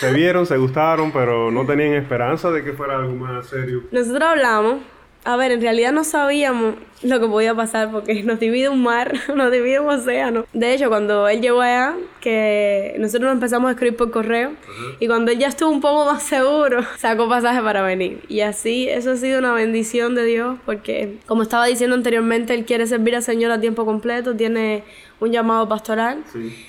Se 0.01 0.13
vieron, 0.13 0.47
se 0.47 0.57
gustaron, 0.57 1.13
pero 1.13 1.51
no 1.51 1.65
tenían 1.65 1.95
esperanza 1.95 2.51
de 2.51 2.65
que 2.65 2.73
fuera 2.73 2.97
algo 2.97 3.15
más 3.15 3.47
serio. 3.47 3.85
Nosotros 3.93 4.23
hablamos, 4.23 4.79
a 5.25 5.37
ver, 5.37 5.53
en 5.53 5.61
realidad 5.61 5.93
no 5.93 6.03
sabíamos 6.03 6.75
lo 7.03 7.21
que 7.21 7.27
podía 7.27 7.55
pasar 7.55 7.91
porque 7.91 8.23
nos 8.25 8.41
divide 8.41 8.69
un 8.69 8.83
mar, 8.83 9.13
nos 9.35 9.53
divide 9.53 9.79
un 9.79 9.91
océano. 9.91 10.47
De 10.53 10.75
hecho, 10.75 10.89
cuando 10.89 11.29
él 11.29 11.41
llegó 11.41 11.61
allá, 11.61 11.95
que 12.21 12.97
nosotros 12.99 13.29
nos 13.29 13.35
empezamos 13.35 13.69
a 13.69 13.73
escribir 13.73 13.97
por 13.97 14.11
correo 14.11 14.53
y 14.99 15.07
cuando 15.07 15.31
él 15.31 15.39
ya 15.39 15.47
estuvo 15.49 15.71
un 15.71 15.81
poco 15.81 16.07
más 16.07 16.23
seguro, 16.25 16.85
sacó 16.99 17.29
pasaje 17.29 17.63
para 17.63 17.83
venir. 17.83 18.21
Y 18.29 18.41
así, 18.41 18.89
eso 18.89 19.13
ha 19.13 19.17
sido 19.17 19.39
una 19.39 19.53
bendición 19.53 20.15
de 20.15 20.25
Dios 20.25 20.59
porque, 20.67 21.19
como 21.27 21.43
estaba 21.43 21.67
diciendo 21.67 21.95
anteriormente, 21.95 22.55
él 22.55 22.65
quiere 22.65 22.87
servir 22.87 23.15
al 23.15 23.23
Señor 23.23 23.53
a 23.53 23.61
tiempo 23.61 23.85
completo, 23.85 24.35
tiene 24.35 24.83
un 25.21 25.31
llamado 25.31 25.69
pastoral. 25.69 26.25
Sí. 26.33 26.67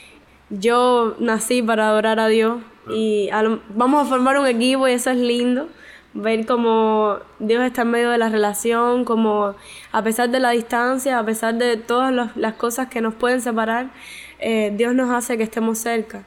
Yo 0.51 1.15
nací 1.19 1.61
para 1.61 1.87
adorar 1.87 2.19
a 2.19 2.27
Dios 2.27 2.59
y 2.89 3.29
a 3.29 3.41
lo- 3.41 3.61
vamos 3.69 4.05
a 4.05 4.09
formar 4.09 4.37
un 4.37 4.47
equipo 4.47 4.85
y 4.87 4.91
eso 4.91 5.09
es 5.11 5.17
lindo. 5.17 5.69
Ver 6.13 6.45
cómo 6.45 7.19
Dios 7.39 7.63
está 7.63 7.83
en 7.83 7.91
medio 7.91 8.09
de 8.09 8.17
la 8.17 8.27
relación, 8.27 9.05
como 9.05 9.55
a 9.93 10.03
pesar 10.03 10.29
de 10.29 10.41
la 10.41 10.49
distancia, 10.51 11.17
a 11.19 11.25
pesar 11.25 11.55
de 11.55 11.77
todas 11.77 12.11
los- 12.13 12.35
las 12.35 12.55
cosas 12.55 12.89
que 12.89 12.99
nos 12.99 13.13
pueden 13.13 13.39
separar, 13.39 13.91
eh, 14.39 14.73
Dios 14.75 14.93
nos 14.93 15.09
hace 15.09 15.37
que 15.37 15.43
estemos 15.43 15.77
cerca. 15.77 16.23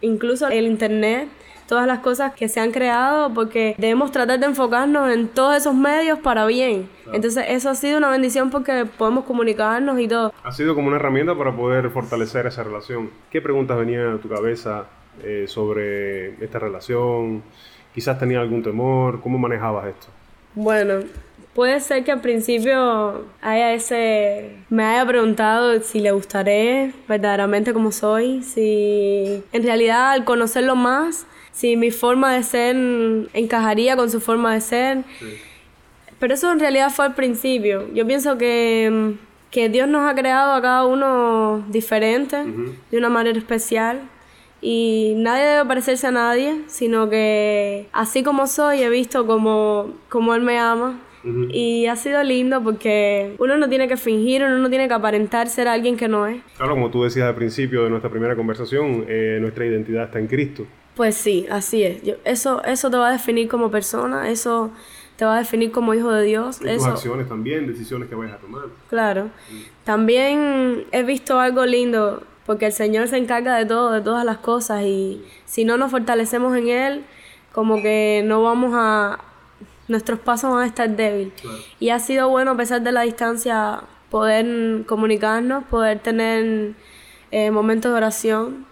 Incluso 0.00 0.46
el 0.48 0.66
Internet, 0.66 1.28
todas 1.66 1.86
las 1.86 2.00
cosas 2.00 2.32
que 2.34 2.48
se 2.48 2.60
han 2.60 2.70
creado, 2.70 3.32
porque 3.32 3.74
debemos 3.78 4.12
tratar 4.12 4.38
de 4.38 4.46
enfocarnos 4.46 5.12
en 5.12 5.28
todos 5.28 5.56
esos 5.56 5.74
medios 5.74 6.18
para 6.20 6.46
bien. 6.46 6.88
Entonces 7.12 7.44
eso 7.48 7.70
ha 7.70 7.74
sido 7.74 7.98
una 7.98 8.10
bendición 8.10 8.50
porque 8.50 8.86
podemos 8.98 9.24
comunicarnos 9.24 9.98
y 10.00 10.08
todo. 10.08 10.32
Ha 10.42 10.52
sido 10.52 10.74
como 10.74 10.88
una 10.88 10.96
herramienta 10.96 11.36
para 11.36 11.54
poder 11.54 11.90
fortalecer 11.90 12.46
esa 12.46 12.64
relación. 12.64 13.10
¿Qué 13.30 13.40
preguntas 13.40 13.78
venían 13.78 14.14
a 14.14 14.18
tu 14.18 14.28
cabeza 14.28 14.86
eh, 15.22 15.44
sobre 15.46 16.42
esta 16.44 16.58
relación? 16.58 17.42
Quizás 17.94 18.18
tenía 18.18 18.40
algún 18.40 18.62
temor. 18.62 19.20
¿Cómo 19.20 19.38
manejabas 19.38 19.86
esto? 19.86 20.08
Bueno, 20.54 21.00
puede 21.54 21.80
ser 21.80 22.04
que 22.04 22.12
al 22.12 22.20
principio 22.20 23.24
haya 23.40 23.72
ese 23.72 24.56
me 24.68 24.84
haya 24.84 25.06
preguntado 25.06 25.80
si 25.80 26.00
le 26.00 26.10
gustaré 26.10 26.92
verdaderamente 27.08 27.72
como 27.72 27.92
soy, 27.92 28.42
si 28.42 29.42
en 29.52 29.62
realidad 29.62 30.10
al 30.10 30.24
conocerlo 30.24 30.76
más 30.76 31.26
si 31.56 31.74
mi 31.74 31.90
forma 31.90 32.34
de 32.34 32.42
ser 32.42 32.76
encajaría 33.32 33.96
con 33.96 34.10
su 34.10 34.20
forma 34.20 34.52
de 34.52 34.60
ser. 34.60 35.04
Pero 36.18 36.34
eso 36.34 36.52
en 36.52 36.60
realidad 36.60 36.90
fue 36.90 37.06
al 37.06 37.14
principio. 37.14 37.88
Yo 37.94 38.06
pienso 38.06 38.36
que, 38.36 39.14
que 39.50 39.70
Dios 39.70 39.88
nos 39.88 40.08
ha 40.08 40.14
creado 40.14 40.52
a 40.52 40.60
cada 40.60 40.84
uno 40.84 41.64
diferente, 41.68 42.36
de 42.90 42.98
una 42.98 43.08
manera 43.08 43.38
especial. 43.38 44.02
Y 44.60 45.14
nadie 45.16 45.44
debe 45.44 45.64
parecerse 45.66 46.06
a 46.06 46.10
nadie, 46.10 46.60
sino 46.66 47.08
que 47.08 47.88
así 47.92 48.22
como 48.22 48.46
soy, 48.46 48.82
he 48.82 48.90
visto 48.90 49.26
como, 49.26 49.94
como 50.10 50.34
Él 50.34 50.42
me 50.42 50.58
ama. 50.58 51.00
Y 51.50 51.86
ha 51.86 51.96
sido 51.96 52.22
lindo 52.22 52.62
porque 52.62 53.34
uno 53.38 53.56
no 53.56 53.68
tiene 53.68 53.88
que 53.88 53.96
fingir, 53.96 54.44
uno 54.44 54.58
no 54.58 54.68
tiene 54.68 54.86
que 54.86 54.94
aparentar 54.94 55.48
ser 55.48 55.66
alguien 55.66 55.96
que 55.96 56.06
no 56.06 56.26
es. 56.26 56.40
Claro, 56.56 56.74
como 56.74 56.90
tú 56.90 57.02
decías 57.02 57.26
al 57.26 57.34
principio 57.34 57.82
de 57.82 57.90
nuestra 57.90 58.10
primera 58.10 58.36
conversación, 58.36 59.06
eh, 59.08 59.38
nuestra 59.40 59.66
identidad 59.66 60.04
está 60.04 60.20
en 60.20 60.28
Cristo. 60.28 60.66
Pues 60.96 61.14
sí, 61.14 61.46
así 61.50 61.82
es. 61.84 62.02
Yo- 62.02 62.14
eso, 62.24 62.64
eso 62.64 62.90
te 62.90 62.96
va 62.96 63.08
a 63.08 63.12
definir 63.12 63.48
como 63.48 63.70
persona, 63.70 64.30
eso 64.30 64.70
te 65.16 65.24
va 65.24 65.36
a 65.36 65.38
definir 65.38 65.70
como 65.70 65.94
hijo 65.94 66.10
de 66.10 66.24
Dios. 66.24 66.60
Y 66.62 66.74
tus 66.76 66.86
acciones 66.86 67.28
también, 67.28 67.66
decisiones 67.66 68.08
que 68.08 68.14
vayas 68.14 68.34
a 68.34 68.38
tomar. 68.38 68.64
Claro. 68.88 69.28
También 69.84 70.84
he 70.92 71.02
visto 71.02 71.38
algo 71.38 71.64
lindo, 71.66 72.22
porque 72.44 72.66
el 72.66 72.72
Señor 72.72 73.08
se 73.08 73.16
encarga 73.18 73.56
de 73.56 73.66
todo, 73.66 73.92
de 73.92 74.00
todas 74.00 74.24
las 74.24 74.38
cosas, 74.38 74.82
y 74.84 75.22
si 75.44 75.64
no 75.64 75.76
nos 75.76 75.90
fortalecemos 75.90 76.56
en 76.56 76.68
Él, 76.68 77.04
como 77.52 77.80
que 77.82 78.22
no 78.24 78.42
vamos 78.42 78.72
a... 78.74 79.18
Nuestros 79.88 80.18
pasos 80.18 80.50
van 80.52 80.64
a 80.64 80.66
estar 80.66 80.88
débiles. 80.90 81.32
Y 81.78 81.90
ha 81.90 82.00
sido 82.00 82.28
bueno, 82.28 82.50
a 82.52 82.56
pesar 82.56 82.82
de 82.82 82.90
la 82.90 83.02
distancia, 83.02 83.82
poder 84.10 84.84
comunicarnos, 84.86 85.62
poder 85.64 86.00
tener 86.00 86.72
eh, 87.30 87.50
momentos 87.52 87.92
de 87.92 87.96
oración, 87.96 88.66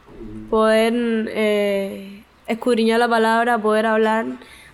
poder 0.51 0.93
eh, 1.29 2.23
escudriñar 2.47 2.99
la 2.99 3.09
palabra, 3.09 3.59
poder 3.59 3.87
hablar 3.87 4.27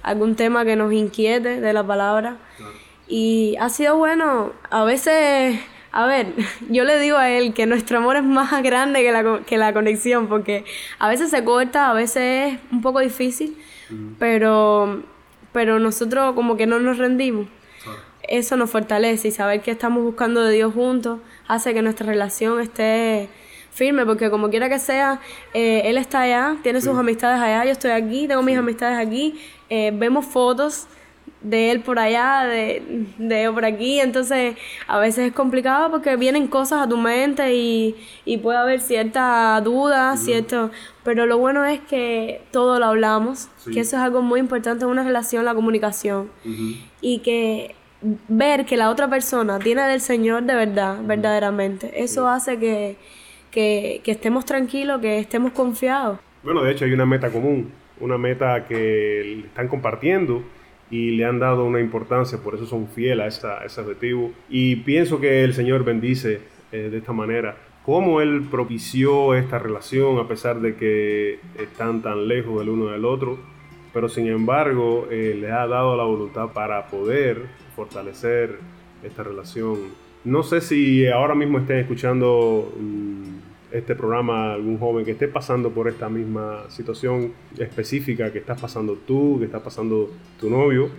algún 0.03 0.37
tema 0.37 0.65
que 0.65 0.77
nos 0.77 0.93
inquiete 0.93 1.61
de 1.61 1.73
la 1.73 1.87
palabra. 1.87 2.37
Y 3.09 3.57
ha 3.59 3.69
sido 3.69 3.97
bueno, 3.97 4.53
a 4.71 4.85
veces, 4.85 5.59
a 5.93 6.07
ver, 6.07 6.33
yo 6.69 6.85
le 6.85 6.99
digo 6.99 7.17
a 7.17 7.31
él 7.31 7.55
que 7.55 7.67
nuestro 7.67 7.99
amor 7.99 8.17
es 8.17 8.25
más 8.25 8.63
grande 8.63 9.03
que 9.03 9.13
la, 9.13 9.41
que 9.41 9.59
la 9.59 9.73
conexión, 9.73 10.29
porque 10.29 10.65
a 10.99 11.09
veces 11.09 11.31
se 11.31 11.45
corta, 11.45 11.91
a 11.91 11.95
veces 11.95 12.55
es 12.55 12.59
un 12.71 12.83
poco 12.83 13.01
difícil, 13.01 13.57
pero, 14.19 15.03
pero 15.53 15.81
nosotros 15.81 16.35
como 16.35 16.57
que 16.57 16.67
no 16.67 16.79
nos 16.79 16.99
rendimos. 16.99 17.49
Eso 18.23 18.57
nos 18.57 18.71
fortalece 18.71 19.29
y 19.29 19.31
saber 19.33 19.61
que 19.61 19.73
estamos 19.73 20.05
buscando 20.05 20.45
de 20.45 20.55
Dios 20.55 20.73
juntos 20.73 21.19
hace 21.49 21.75
que 21.75 21.83
nuestra 21.83 22.07
relación 22.07 22.61
esté 22.61 23.29
firme, 23.71 24.05
porque 24.05 24.31
como 24.31 24.51
quiera 24.51 24.69
que 24.69 24.79
sea, 24.79 25.21
eh, 25.55 25.83
Él 25.85 25.99
está 25.99 26.23
allá, 26.23 26.57
tiene 26.63 26.81
sus 26.81 26.97
amistades 26.97 27.41
allá, 27.41 27.65
yo 27.65 27.73
estoy 27.73 27.93
aquí, 27.93 28.27
tengo 28.27 28.43
mis 28.43 28.57
amistades 28.57 28.99
aquí, 28.99 29.41
eh, 29.69 29.93
vemos 29.95 30.27
fotos 30.27 30.87
de 31.43 31.71
él 31.71 31.81
por 31.81 31.99
allá, 31.99 32.45
de, 32.45 33.07
de 33.19 33.45
yo 33.45 33.55
por 33.55 33.65
aquí, 33.65 33.99
entonces 33.99 34.57
a 34.87 34.99
veces 34.99 35.29
es 35.29 35.33
complicado 35.33 35.91
porque 35.91 36.17
vienen 36.17 36.49
cosas 36.49 36.83
a 36.83 36.89
tu 36.89 36.97
mente 36.97 37.55
y, 37.55 37.97
y 38.25 38.39
puede 38.39 38.59
haber 38.59 38.81
cierta 38.81 39.59
duda, 39.63 40.17
cierto, 40.17 40.71
pero 41.03 41.27
lo 41.27 41.39
bueno 41.39 41.65
es 41.65 41.81
que 41.81 42.43
todo 42.51 42.79
lo 42.79 42.87
hablamos, 42.87 43.49
que 43.73 43.81
eso 43.81 43.97
es 43.97 44.03
algo 44.03 44.23
muy 44.23 44.41
importante 44.41 44.85
en 44.85 44.91
una 44.91 45.03
relación, 45.03 45.45
la 45.45 45.55
comunicación, 45.55 46.31
y 47.01 47.21
que 47.21 47.75
ver 48.29 48.67
que 48.67 48.77
la 48.77 48.91
otra 48.91 49.09
persona 49.09 49.59
tiene 49.59 49.83
del 49.83 50.01
Señor 50.01 50.43
de 50.43 50.55
verdad, 50.55 50.99
verdaderamente, 51.03 52.03
eso 52.03 52.29
hace 52.29 52.59
que, 52.59 52.97
que, 53.51 54.01
que 54.05 54.13
estemos 54.13 54.45
tranquilos, 54.45 55.01
que 55.01 55.19
estemos 55.19 55.53
confiados. 55.53 56.19
Bueno, 56.43 56.63
de 56.63 56.73
hecho 56.73 56.85
hay 56.85 56.93
una 56.93 57.07
meta 57.07 57.31
común, 57.31 57.71
una 58.01 58.17
meta 58.19 58.67
que 58.67 59.41
están 59.41 59.69
compartiendo 59.69 60.43
y 60.91 61.13
le 61.13 61.25
han 61.25 61.39
dado 61.39 61.65
una 61.65 61.81
importancia, 61.81 62.39
por 62.39 62.55
eso 62.55 62.67
son 62.67 62.89
fieles 62.89 63.25
a, 63.25 63.29
esa- 63.29 63.61
a 63.61 63.65
ese 63.67 63.81
objetivo. 63.81 64.33
Y 64.49 64.77
pienso 64.77 65.21
que 65.21 65.45
el 65.45 65.55
Señor 65.55 65.85
bendice 65.85 66.41
eh, 66.73 66.89
de 66.91 66.99
esta 66.99 67.13
manera. 67.13 67.57
Cómo 67.85 68.21
Él 68.21 68.43
propició 68.51 69.35
esta 69.35 69.59
relación 69.59 70.19
a 70.19 70.29
pesar 70.29 70.61
de 70.61 70.75
que 70.77 71.39
están 71.59 72.03
tan 72.03 72.29
lejos 72.29 72.59
del 72.61 72.69
uno 72.71 72.87
del 72.89 73.05
otro, 73.05 73.39
pero 73.93 74.09
sin 74.09 74.27
embargo 74.29 75.09
eh, 75.11 75.37
le 75.41 75.51
ha 75.51 75.67
dado 75.67 75.97
la 75.97 76.05
voluntad 76.05 76.49
para 76.53 76.87
poder 76.89 77.47
fortalecer 77.75 78.59
esta 79.03 79.23
relación. 79.23 79.77
No 80.25 80.43
sé 80.43 80.61
si 80.61 81.09
ahora 81.09 81.35
mismo 81.35 81.59
estén 81.59 81.79
escuchando 81.79 82.73
mm, 82.79 83.23
este 83.73 83.95
programa 83.95 84.55
algún 84.55 84.79
joven 84.79 85.05
que 85.05 85.13
esté 85.13 85.29
pasando 85.29 85.71
por 85.71 85.89
esta 85.89 86.09
misma 86.09 86.65
situación 86.69 87.33
específica 87.59 88.33
que 88.33 88.39
estás 88.39 88.61
pasando 88.61 88.95
tú, 88.95 89.39
que 89.39 89.47
está 89.47 89.63
pasando 89.63 90.11
tu 90.39 90.51
novio. 90.51 90.91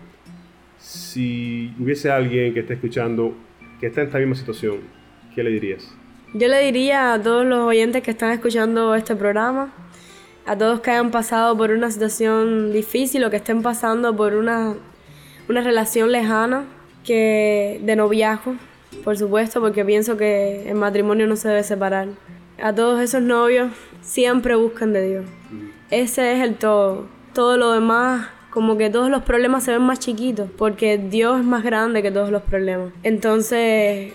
Si 0.77 1.73
hubiese 1.79 2.11
alguien 2.11 2.53
que 2.53 2.61
esté 2.61 2.73
escuchando 2.75 3.33
que 3.79 3.87
está 3.87 4.01
en 4.01 4.07
esta 4.07 4.19
misma 4.19 4.35
situación, 4.35 4.77
¿qué 5.33 5.43
le 5.43 5.49
dirías? 5.49 5.93
Yo 6.33 6.47
le 6.47 6.63
diría 6.63 7.13
a 7.13 7.21
todos 7.21 7.45
los 7.45 7.59
oyentes 7.67 8.03
que 8.03 8.11
están 8.11 8.31
escuchando 8.31 8.95
este 8.95 9.15
programa, 9.15 9.73
a 10.45 10.57
todos 10.57 10.79
que 10.79 10.91
hayan 10.91 11.11
pasado 11.11 11.57
por 11.57 11.71
una 11.71 11.91
situación 11.91 12.71
difícil 12.71 13.23
o 13.23 13.29
que 13.29 13.37
estén 13.37 13.61
pasando 13.61 14.15
por 14.15 14.33
una, 14.33 14.75
una 15.49 15.61
relación 15.61 16.11
lejana, 16.11 16.65
que 17.03 17.81
de 17.83 17.95
noviazgo, 17.95 18.55
por 19.03 19.17
supuesto, 19.17 19.59
porque 19.59 19.83
pienso 19.83 20.15
que 20.15 20.69
el 20.69 20.75
matrimonio 20.75 21.27
no 21.27 21.35
se 21.35 21.49
debe 21.49 21.63
separar. 21.63 22.07
A 22.61 22.75
todos 22.75 23.01
esos 23.01 23.21
novios, 23.21 23.71
siempre 24.01 24.55
buscan 24.55 24.93
de 24.93 25.07
Dios. 25.07 25.25
Ese 25.89 26.33
es 26.33 26.43
el 26.43 26.55
todo. 26.55 27.07
Todo 27.33 27.57
lo 27.57 27.71
demás, 27.71 28.27
como 28.51 28.77
que 28.77 28.89
todos 28.89 29.09
los 29.09 29.23
problemas 29.23 29.63
se 29.63 29.71
ven 29.71 29.81
más 29.81 29.99
chiquitos, 29.99 30.49
porque 30.57 30.97
Dios 30.97 31.39
es 31.39 31.45
más 31.45 31.63
grande 31.63 32.01
que 32.03 32.11
todos 32.11 32.29
los 32.29 32.43
problemas. 32.43 32.93
Entonces, 33.03 34.13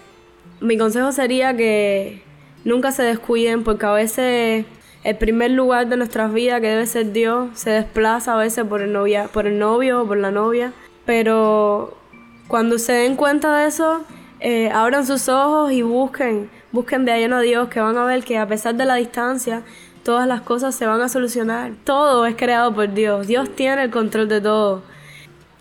mi 0.60 0.78
consejo 0.78 1.10
sería 1.12 1.56
que 1.56 2.22
nunca 2.64 2.92
se 2.92 3.02
descuiden 3.02 3.64
porque 3.64 3.86
a 3.86 3.92
veces 3.92 4.64
el 5.02 5.16
primer 5.16 5.50
lugar 5.50 5.88
de 5.88 5.96
nuestras 5.96 6.32
vidas 6.32 6.60
que 6.60 6.68
debe 6.68 6.86
ser 6.86 7.12
Dios 7.12 7.50
se 7.54 7.70
desplaza 7.70 8.34
a 8.34 8.36
veces 8.36 8.64
por 8.64 8.80
el 8.80 8.92
novia, 8.92 9.28
por 9.32 9.46
el 9.46 9.58
novio 9.58 10.02
o 10.02 10.06
por 10.06 10.18
la 10.18 10.30
novia, 10.30 10.72
pero 11.04 11.96
cuando 12.48 12.78
se 12.78 12.92
den 12.92 13.16
cuenta 13.16 13.56
de 13.58 13.68
eso, 13.68 14.04
eh, 14.40 14.70
abran 14.70 15.06
sus 15.06 15.28
ojos 15.28 15.72
y 15.72 15.82
busquen, 15.82 16.50
busquen 16.76 17.04
de 17.04 17.18
lleno 17.18 17.36
a 17.36 17.40
Dios, 17.40 17.68
que 17.68 17.80
van 17.80 17.96
a 17.96 18.04
ver 18.04 18.22
que 18.22 18.38
a 18.38 18.46
pesar 18.46 18.74
de 18.76 18.84
la 18.84 18.94
distancia, 18.94 19.62
todas 20.04 20.28
las 20.28 20.42
cosas 20.42 20.74
se 20.74 20.86
van 20.86 21.00
a 21.00 21.08
solucionar. 21.08 21.72
Todo 21.82 22.26
es 22.26 22.36
creado 22.36 22.72
por 22.72 22.92
Dios. 22.92 23.26
Dios 23.26 23.48
tiene 23.56 23.82
el 23.84 23.90
control 23.90 24.28
de 24.28 24.40
todo. 24.40 24.82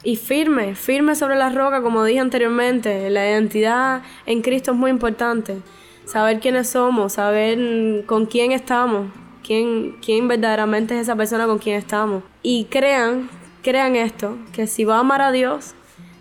Y 0.04 0.17
firme, 0.17 0.75
firme 0.75 1.15
sobre 1.15 1.36
la 1.36 1.49
roca, 1.49 1.82
como 1.82 2.04
dije 2.04 2.19
anteriormente. 2.19 3.10
La 3.10 3.28
identidad 3.28 4.04
en 4.28 4.43
Cristo 4.43 4.73
es 4.73 4.78
muy 4.78 4.91
importante. 4.91 5.58
Saber 6.06 6.39
quiénes 6.39 6.69
somos, 6.69 7.13
saber 7.13 8.06
con 8.06 8.28
quién 8.28 8.51
estamos, 8.51 9.08
quién, 9.43 9.95
quién 10.06 10.28
verdaderamente 10.28 10.93
es 10.95 11.01
esa 11.01 11.15
persona 11.15 11.47
con 11.47 11.58
quien 11.58 11.78
estamos. 11.78 12.21
Y 12.43 12.65
crean, 12.65 13.30
crean 13.63 13.95
esto, 13.95 14.38
que 14.54 14.67
si 14.67 14.84
va 14.84 14.97
a 14.97 14.99
amar 14.99 15.21
a 15.21 15.32
Dios, 15.32 15.73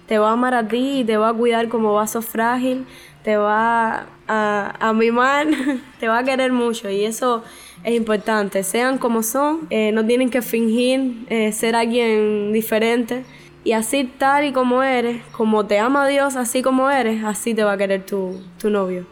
te 0.06 0.18
va 0.18 0.30
a 0.30 0.32
amar 0.32 0.54
a 0.54 0.66
ti 0.66 1.00
y 1.00 1.04
te 1.04 1.18
va 1.18 1.28
a 1.30 1.34
cuidar 1.34 1.68
como 1.68 1.92
vaso 1.92 2.22
frágil, 2.22 2.86
te 3.22 3.36
va 3.36 4.06
a, 4.28 4.74
a 4.80 4.92
mimar, 4.92 5.46
te 6.00 6.08
va 6.08 6.18
a 6.18 6.24
querer 6.24 6.52
mucho 6.52 6.90
y 6.90 7.04
eso 7.04 7.42
es 7.84 7.94
importante. 7.94 8.62
Sean 8.62 8.98
como 8.98 9.22
son, 9.22 9.66
eh, 9.70 9.92
no 9.92 10.04
tienen 10.04 10.30
que 10.30 10.42
fingir 10.42 11.24
eh, 11.28 11.52
ser 11.52 11.76
alguien 11.76 12.52
diferente 12.52 13.24
y 13.62 13.72
así 13.72 14.04
tal 14.18 14.44
y 14.44 14.52
como 14.52 14.82
eres, 14.82 15.22
como 15.32 15.66
te 15.66 15.78
ama 15.78 16.06
Dios, 16.08 16.36
así 16.36 16.62
como 16.62 16.90
eres, 16.90 17.24
así 17.24 17.54
te 17.54 17.64
va 17.64 17.72
a 17.72 17.76
querer 17.76 18.04
tu, 18.04 18.40
tu 18.58 18.70
novio. 18.70 19.06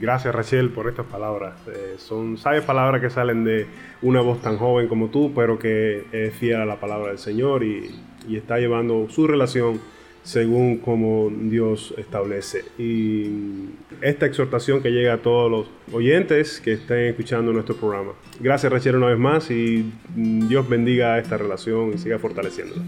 Gracias 0.00 0.34
Rachel 0.34 0.70
por 0.70 0.88
estas 0.88 1.06
palabras. 1.06 1.54
Eh, 1.68 1.94
son 1.98 2.36
sabias 2.36 2.64
palabras 2.64 3.00
que 3.00 3.08
salen 3.08 3.44
de 3.44 3.66
una 4.02 4.20
voz 4.20 4.42
tan 4.42 4.58
joven 4.58 4.88
como 4.88 5.08
tú, 5.08 5.32
pero 5.34 5.58
que 5.58 6.04
es 6.12 6.34
fiel 6.34 6.60
a 6.60 6.66
la 6.66 6.76
palabra 6.80 7.08
del 7.08 7.18
Señor 7.18 7.62
y, 7.62 7.94
y 8.28 8.36
está 8.36 8.58
llevando 8.58 9.06
su 9.08 9.26
relación 9.26 9.80
según 10.26 10.78
como 10.78 11.30
Dios 11.30 11.94
establece. 11.96 12.64
Y 12.78 13.70
esta 14.00 14.26
exhortación 14.26 14.82
que 14.82 14.90
llega 14.90 15.14
a 15.14 15.18
todos 15.18 15.50
los 15.50 15.66
oyentes 15.94 16.60
que 16.60 16.72
estén 16.72 17.06
escuchando 17.06 17.52
nuestro 17.52 17.76
programa. 17.76 18.12
Gracias 18.40 18.70
Rachel 18.70 18.96
una 18.96 19.06
vez 19.06 19.18
más 19.18 19.50
y 19.50 19.90
Dios 20.14 20.68
bendiga 20.68 21.18
esta 21.18 21.38
relación 21.38 21.92
y 21.94 21.98
siga 21.98 22.18
fortaleciéndola. 22.18 22.82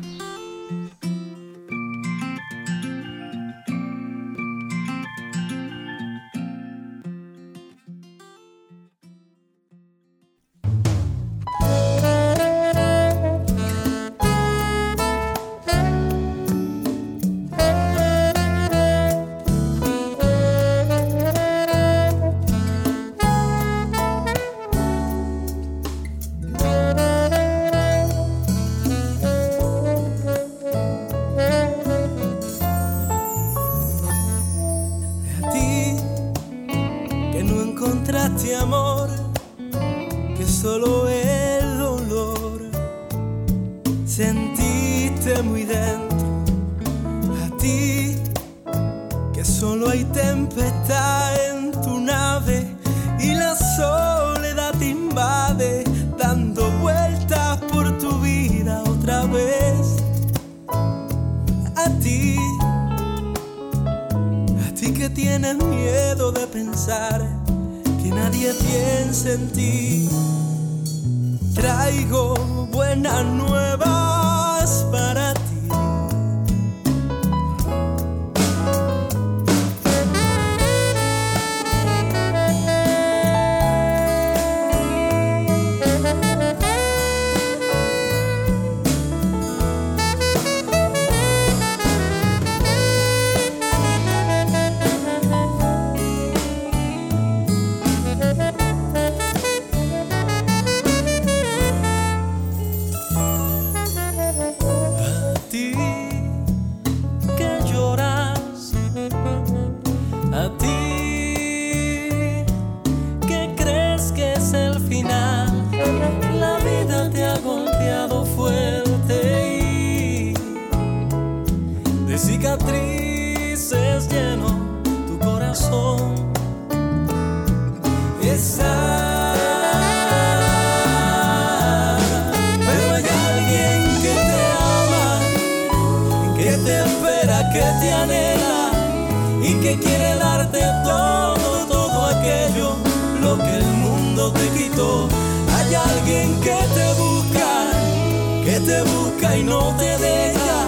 No 149.49 149.75
te 149.77 149.97
deja. 149.99 150.67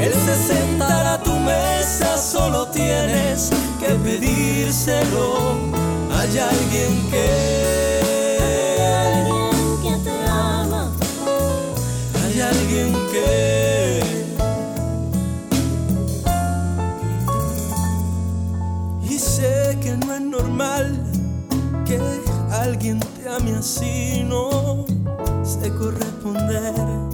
Él 0.00 0.12
se 0.12 0.54
sentará 0.54 1.14
a 1.14 1.22
tu 1.22 1.34
mesa, 1.38 2.16
solo 2.16 2.68
tienes 2.68 3.50
que 3.80 3.94
pedírselo. 3.94 5.56
Hay 6.16 6.38
alguien 6.38 7.10
que 7.10 7.64
que 9.82 9.96
te 10.04 10.26
ama. 10.26 10.92
hay 12.22 12.40
alguien 12.40 12.92
que 13.12 14.02
y 19.02 19.18
sé 19.18 19.78
que 19.82 19.96
no 19.96 20.14
es 20.14 20.20
normal 20.20 21.02
que 21.84 21.98
alguien 22.50 23.00
te 23.00 23.28
ame 23.28 23.56
así 23.56 24.24
no 24.24 24.84
sé 25.42 25.70
corresponder 25.74 27.13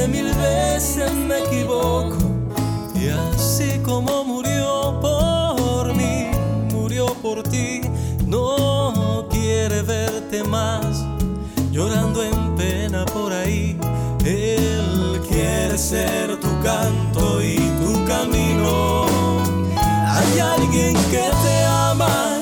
de 0.00 0.08
mil 0.08 0.32
veces 0.34 1.12
me 1.12 1.38
equivoco 1.40 2.16
y 2.94 3.08
así 3.08 3.78
como 3.84 4.24
murió 4.24 4.98
por 5.00 5.94
mí 5.94 6.30
murió 6.72 7.06
por 7.22 7.42
ti 7.42 7.80
no 8.26 9.26
quiere 9.30 9.82
verte 9.82 10.42
más 10.44 11.04
llorando 11.70 12.22
en 12.22 12.56
pena 12.56 13.04
por 13.06 13.32
ahí. 13.32 13.78
Él 14.24 15.20
quiere 15.28 15.78
ser 15.78 16.38
tu 16.40 16.48
canto 16.62 17.42
y 17.42 17.56
tu 17.80 18.04
camino. 18.06 19.06
Hay 19.76 20.38
alguien 20.40 20.94
que 21.10 21.24
te 21.42 21.64
ama 21.64 22.40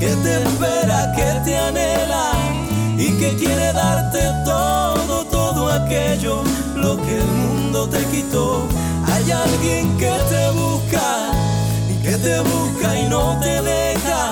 que 0.00 0.14
te 0.24 0.42
espera, 0.42 1.12
que 1.16 1.40
te 1.44 1.58
anhela 1.58 2.32
y 2.96 3.10
que 3.18 3.34
quiere 3.36 3.72
darte 3.72 4.20
todo, 4.44 5.24
todo 5.24 5.72
aquello, 5.72 6.42
lo 6.44 6.57
que 7.08 7.18
el 7.18 7.26
mundo 7.26 7.88
te 7.88 8.04
quitó. 8.06 8.66
Hay 9.06 9.30
alguien 9.30 9.96
que 9.96 10.12
te 10.32 10.50
busca 10.50 11.30
y 11.90 11.94
que 12.02 12.16
te 12.16 12.40
busca 12.40 12.98
y 12.98 13.08
no 13.08 13.38
te 13.40 13.62
deja. 13.62 14.22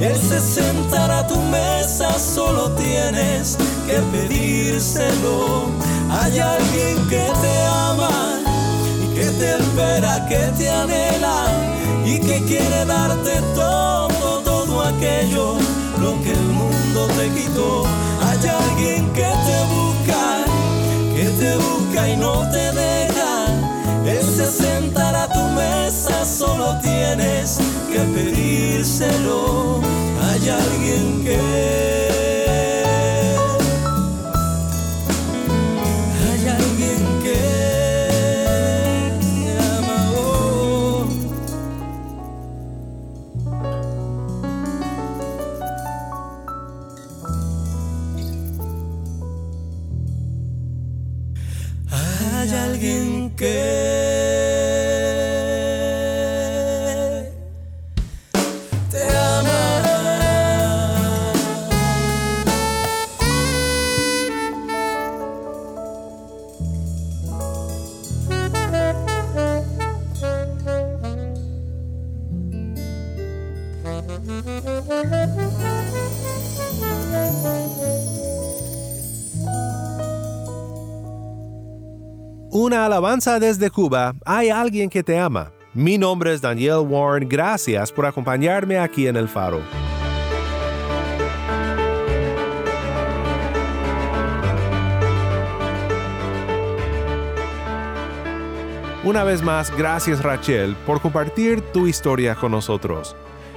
Él 0.00 0.16
se 0.16 0.40
sentará 0.40 1.20
a 1.20 1.26
tu 1.26 1.38
mesa, 1.58 2.18
solo 2.18 2.70
tienes 2.72 3.56
que 3.86 3.98
pedírselo. 4.12 5.66
Hay 6.10 6.38
alguien 6.38 7.08
que 7.08 7.24
te 7.42 7.54
ama 7.90 8.40
y 9.02 9.14
que 9.14 9.26
te 9.40 9.56
espera, 9.56 10.26
que 10.28 10.42
te 10.58 10.70
anhela 10.70 11.46
y 12.04 12.18
que 12.18 12.42
quiere 12.44 12.84
darte 12.84 13.40
todo, 13.54 14.40
todo 14.42 14.82
aquello, 14.82 15.56
lo 16.00 16.20
que 16.22 16.32
el 16.32 16.46
mundo 16.60 17.06
te 17.16 17.28
quitó. 17.30 17.84
Hay 18.26 18.48
alguien 18.48 19.08
que 19.12 19.30
te 19.46 19.58
busca, 19.74 20.41
y 21.94 22.16
no 22.16 22.48
te 22.50 22.72
deja. 22.72 23.46
Él 24.06 24.22
se 24.22 24.46
sentará 24.46 25.24
a 25.24 25.28
tu 25.28 25.42
mesa, 25.54 26.24
solo 26.24 26.78
tienes 26.80 27.58
que 27.92 28.00
pedírselo. 28.00 29.80
Hay 30.22 30.48
alguien 30.48 31.24
que 31.24 31.81
Una 82.54 82.84
alabanza 82.84 83.40
desde 83.40 83.70
Cuba. 83.70 84.12
Hay 84.26 84.50
alguien 84.50 84.90
que 84.90 85.02
te 85.02 85.18
ama. 85.18 85.52
Mi 85.72 85.96
nombre 85.96 86.34
es 86.34 86.42
Daniel 86.42 86.80
Warren. 86.86 87.26
Gracias 87.26 87.90
por 87.90 88.04
acompañarme 88.04 88.78
aquí 88.78 89.06
en 89.06 89.16
El 89.16 89.26
Faro. 89.26 89.62
Una 99.02 99.24
vez 99.24 99.42
más, 99.42 99.74
gracias 99.74 100.22
Rachel 100.22 100.76
por 100.84 101.00
compartir 101.00 101.62
tu 101.72 101.86
historia 101.86 102.34
con 102.34 102.52
nosotros. 102.52 103.16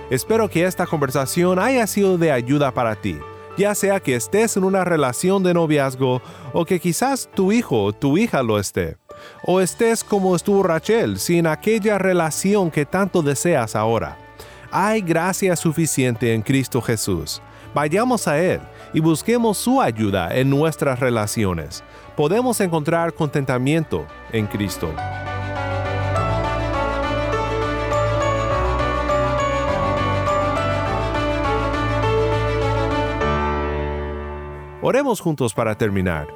Espero 0.09 0.49
que 0.49 0.63
esta 0.63 0.87
conversación 0.87 1.59
haya 1.59 1.85
sido 1.85 2.17
de 2.17 2.31
ayuda 2.31 2.71
para 2.71 2.95
ti, 2.95 3.19
ya 3.57 3.75
sea 3.75 3.99
que 3.99 4.15
estés 4.15 4.57
en 4.57 4.63
una 4.63 4.83
relación 4.83 5.43
de 5.43 5.53
noviazgo 5.53 6.21
o 6.53 6.65
que 6.65 6.79
quizás 6.79 7.29
tu 7.33 7.51
hijo 7.51 7.83
o 7.83 7.93
tu 7.93 8.17
hija 8.17 8.43
lo 8.43 8.59
esté, 8.59 8.97
o 9.43 9.61
estés 9.61 10.03
como 10.03 10.35
estuvo 10.35 10.63
Rachel, 10.63 11.19
sin 11.19 11.47
aquella 11.47 11.97
relación 11.97 12.71
que 12.71 12.85
tanto 12.85 13.21
deseas 13.21 13.75
ahora. 13.75 14.17
Hay 14.71 15.01
gracia 15.01 15.55
suficiente 15.55 16.33
en 16.33 16.41
Cristo 16.41 16.81
Jesús. 16.81 17.41
Vayamos 17.73 18.27
a 18.27 18.39
Él 18.39 18.61
y 18.93 18.99
busquemos 18.99 19.57
su 19.57 19.81
ayuda 19.81 20.35
en 20.35 20.49
nuestras 20.49 20.99
relaciones. 20.99 21.83
Podemos 22.15 22.61
encontrar 22.61 23.13
contentamiento 23.13 24.05
en 24.31 24.47
Cristo. 24.47 24.93
Oremos 34.87 35.19
juntos 35.19 35.51
para 35.51 35.75
terminar. 35.75 36.27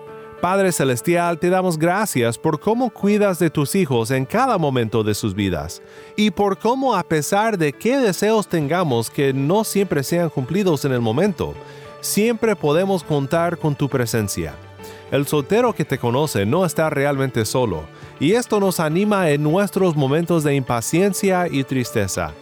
Padre 0.41 0.71
Celestial, 0.71 1.37
te 1.37 1.51
damos 1.51 1.77
gracias 1.77 2.35
por 2.35 2.59
cómo 2.59 2.89
cuidas 2.89 3.37
de 3.37 3.51
tus 3.51 3.75
hijos 3.75 4.09
en 4.09 4.25
cada 4.25 4.57
momento 4.57 5.03
de 5.03 5.13
sus 5.13 5.35
vidas 5.35 5.83
y 6.15 6.31
por 6.31 6.57
cómo 6.57 6.95
a 6.95 7.03
pesar 7.03 7.59
de 7.59 7.73
qué 7.73 7.99
deseos 7.99 8.47
tengamos 8.47 9.11
que 9.11 9.33
no 9.33 9.63
siempre 9.63 10.01
sean 10.01 10.29
cumplidos 10.29 10.83
en 10.83 10.93
el 10.93 10.99
momento, 10.99 11.53
siempre 12.01 12.55
podemos 12.55 13.03
contar 13.03 13.59
con 13.59 13.75
tu 13.75 13.87
presencia. 13.87 14.55
El 15.11 15.27
soltero 15.27 15.73
que 15.73 15.85
te 15.85 15.99
conoce 15.99 16.47
no 16.47 16.65
está 16.65 16.89
realmente 16.89 17.45
solo, 17.45 17.83
y 18.19 18.31
esto 18.31 18.59
nos 18.59 18.79
anima 18.79 19.29
en 19.29 19.43
nuestros 19.43 19.95
momentos 19.95 20.43
de 20.43 20.55
impaciencia 20.55 21.47
y 21.47 21.63
tristeza. 21.65 22.33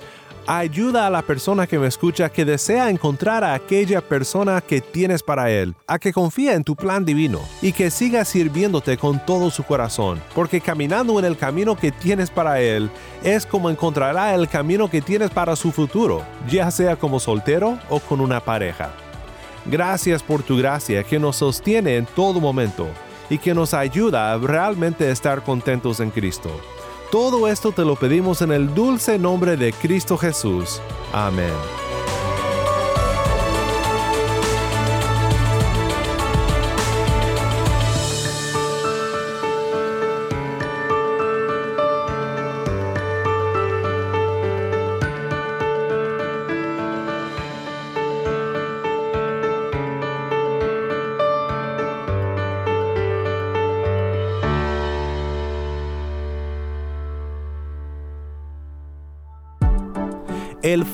Ayuda 0.50 1.06
a 1.06 1.10
la 1.10 1.24
persona 1.24 1.68
que 1.68 1.78
me 1.78 1.88
escucha 1.88 2.30
que 2.30 2.46
desea 2.46 2.90
encontrar 2.90 3.44
a 3.44 3.54
aquella 3.54 4.00
persona 4.00 4.62
que 4.62 4.80
tienes 4.80 5.22
para 5.22 5.52
él, 5.52 5.76
a 5.88 6.00
que 6.00 6.14
confía 6.14 6.54
en 6.54 6.64
tu 6.64 6.74
plan 6.74 7.04
divino 7.04 7.42
y 7.62 7.74
que 7.74 7.92
siga 7.92 8.24
sirviéndote 8.24 8.96
con 8.98 9.20
todo 9.26 9.52
su 9.52 9.64
corazón, 9.64 10.22
porque 10.34 10.62
caminando 10.62 11.20
en 11.20 11.26
el 11.26 11.36
camino 11.36 11.76
que 11.76 11.92
tienes 11.92 12.30
para 12.30 12.62
él 12.62 12.90
es 13.26 13.46
como 13.46 13.70
encontrará 13.70 14.34
el 14.36 14.48
camino 14.48 14.90
que 14.90 15.02
tienes 15.02 15.32
para 15.32 15.58
su 15.58 15.74
futuro, 15.74 16.24
ya 16.50 16.72
sea 16.72 16.96
como 16.96 17.20
soltero 17.20 17.78
o 17.90 18.00
con 18.00 18.22
una 18.22 18.40
pareja. 18.40 18.94
Gracias 19.66 20.24
por 20.24 20.44
tu 20.44 20.56
gracia 20.56 21.04
que 21.04 21.20
nos 21.20 21.36
sostiene 21.36 21.98
en 21.98 22.06
todo 22.06 22.40
momento 22.40 22.88
y 23.30 23.38
que 23.38 23.54
nos 23.54 23.74
ayuda 23.74 24.32
a 24.32 24.38
realmente 24.38 25.12
estar 25.12 25.44
contentos 25.44 26.00
en 26.00 26.10
Cristo. 26.10 26.50
Todo 27.12 27.48
esto 27.48 27.72
te 27.72 27.86
lo 27.86 27.96
pedimos 27.96 28.42
en 28.42 28.52
el 28.52 28.74
dulce 28.74 29.18
nombre 29.18 29.56
de 29.56 29.72
Cristo 29.72 30.18
Jesús. 30.18 30.82
Amén. 31.14 31.87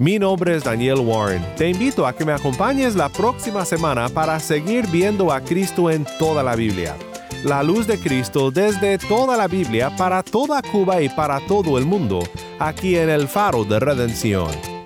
Mi 0.00 0.16
nombre 0.16 0.54
es 0.54 0.62
Daniel 0.62 1.00
Warren. 1.00 1.44
Te 1.56 1.68
invito 1.68 2.06
a 2.06 2.12
que 2.14 2.24
me 2.24 2.30
acompañes 2.30 2.94
la 2.94 3.08
próxima 3.08 3.64
semana 3.64 4.08
para 4.08 4.38
seguir 4.38 4.86
viendo 4.86 5.32
a 5.32 5.40
Cristo 5.40 5.90
en 5.90 6.06
toda 6.20 6.44
la 6.44 6.54
Biblia. 6.54 6.94
La 7.42 7.64
luz 7.64 7.88
de 7.88 7.98
Cristo 7.98 8.52
desde 8.52 8.96
toda 8.98 9.36
la 9.36 9.48
Biblia 9.48 9.90
para 9.96 10.22
toda 10.22 10.62
Cuba 10.62 11.02
y 11.02 11.08
para 11.08 11.40
todo 11.48 11.78
el 11.78 11.84
mundo, 11.84 12.20
aquí 12.60 12.94
en 12.94 13.10
el 13.10 13.26
Faro 13.26 13.64
de 13.64 13.80
Redención. 13.80 14.77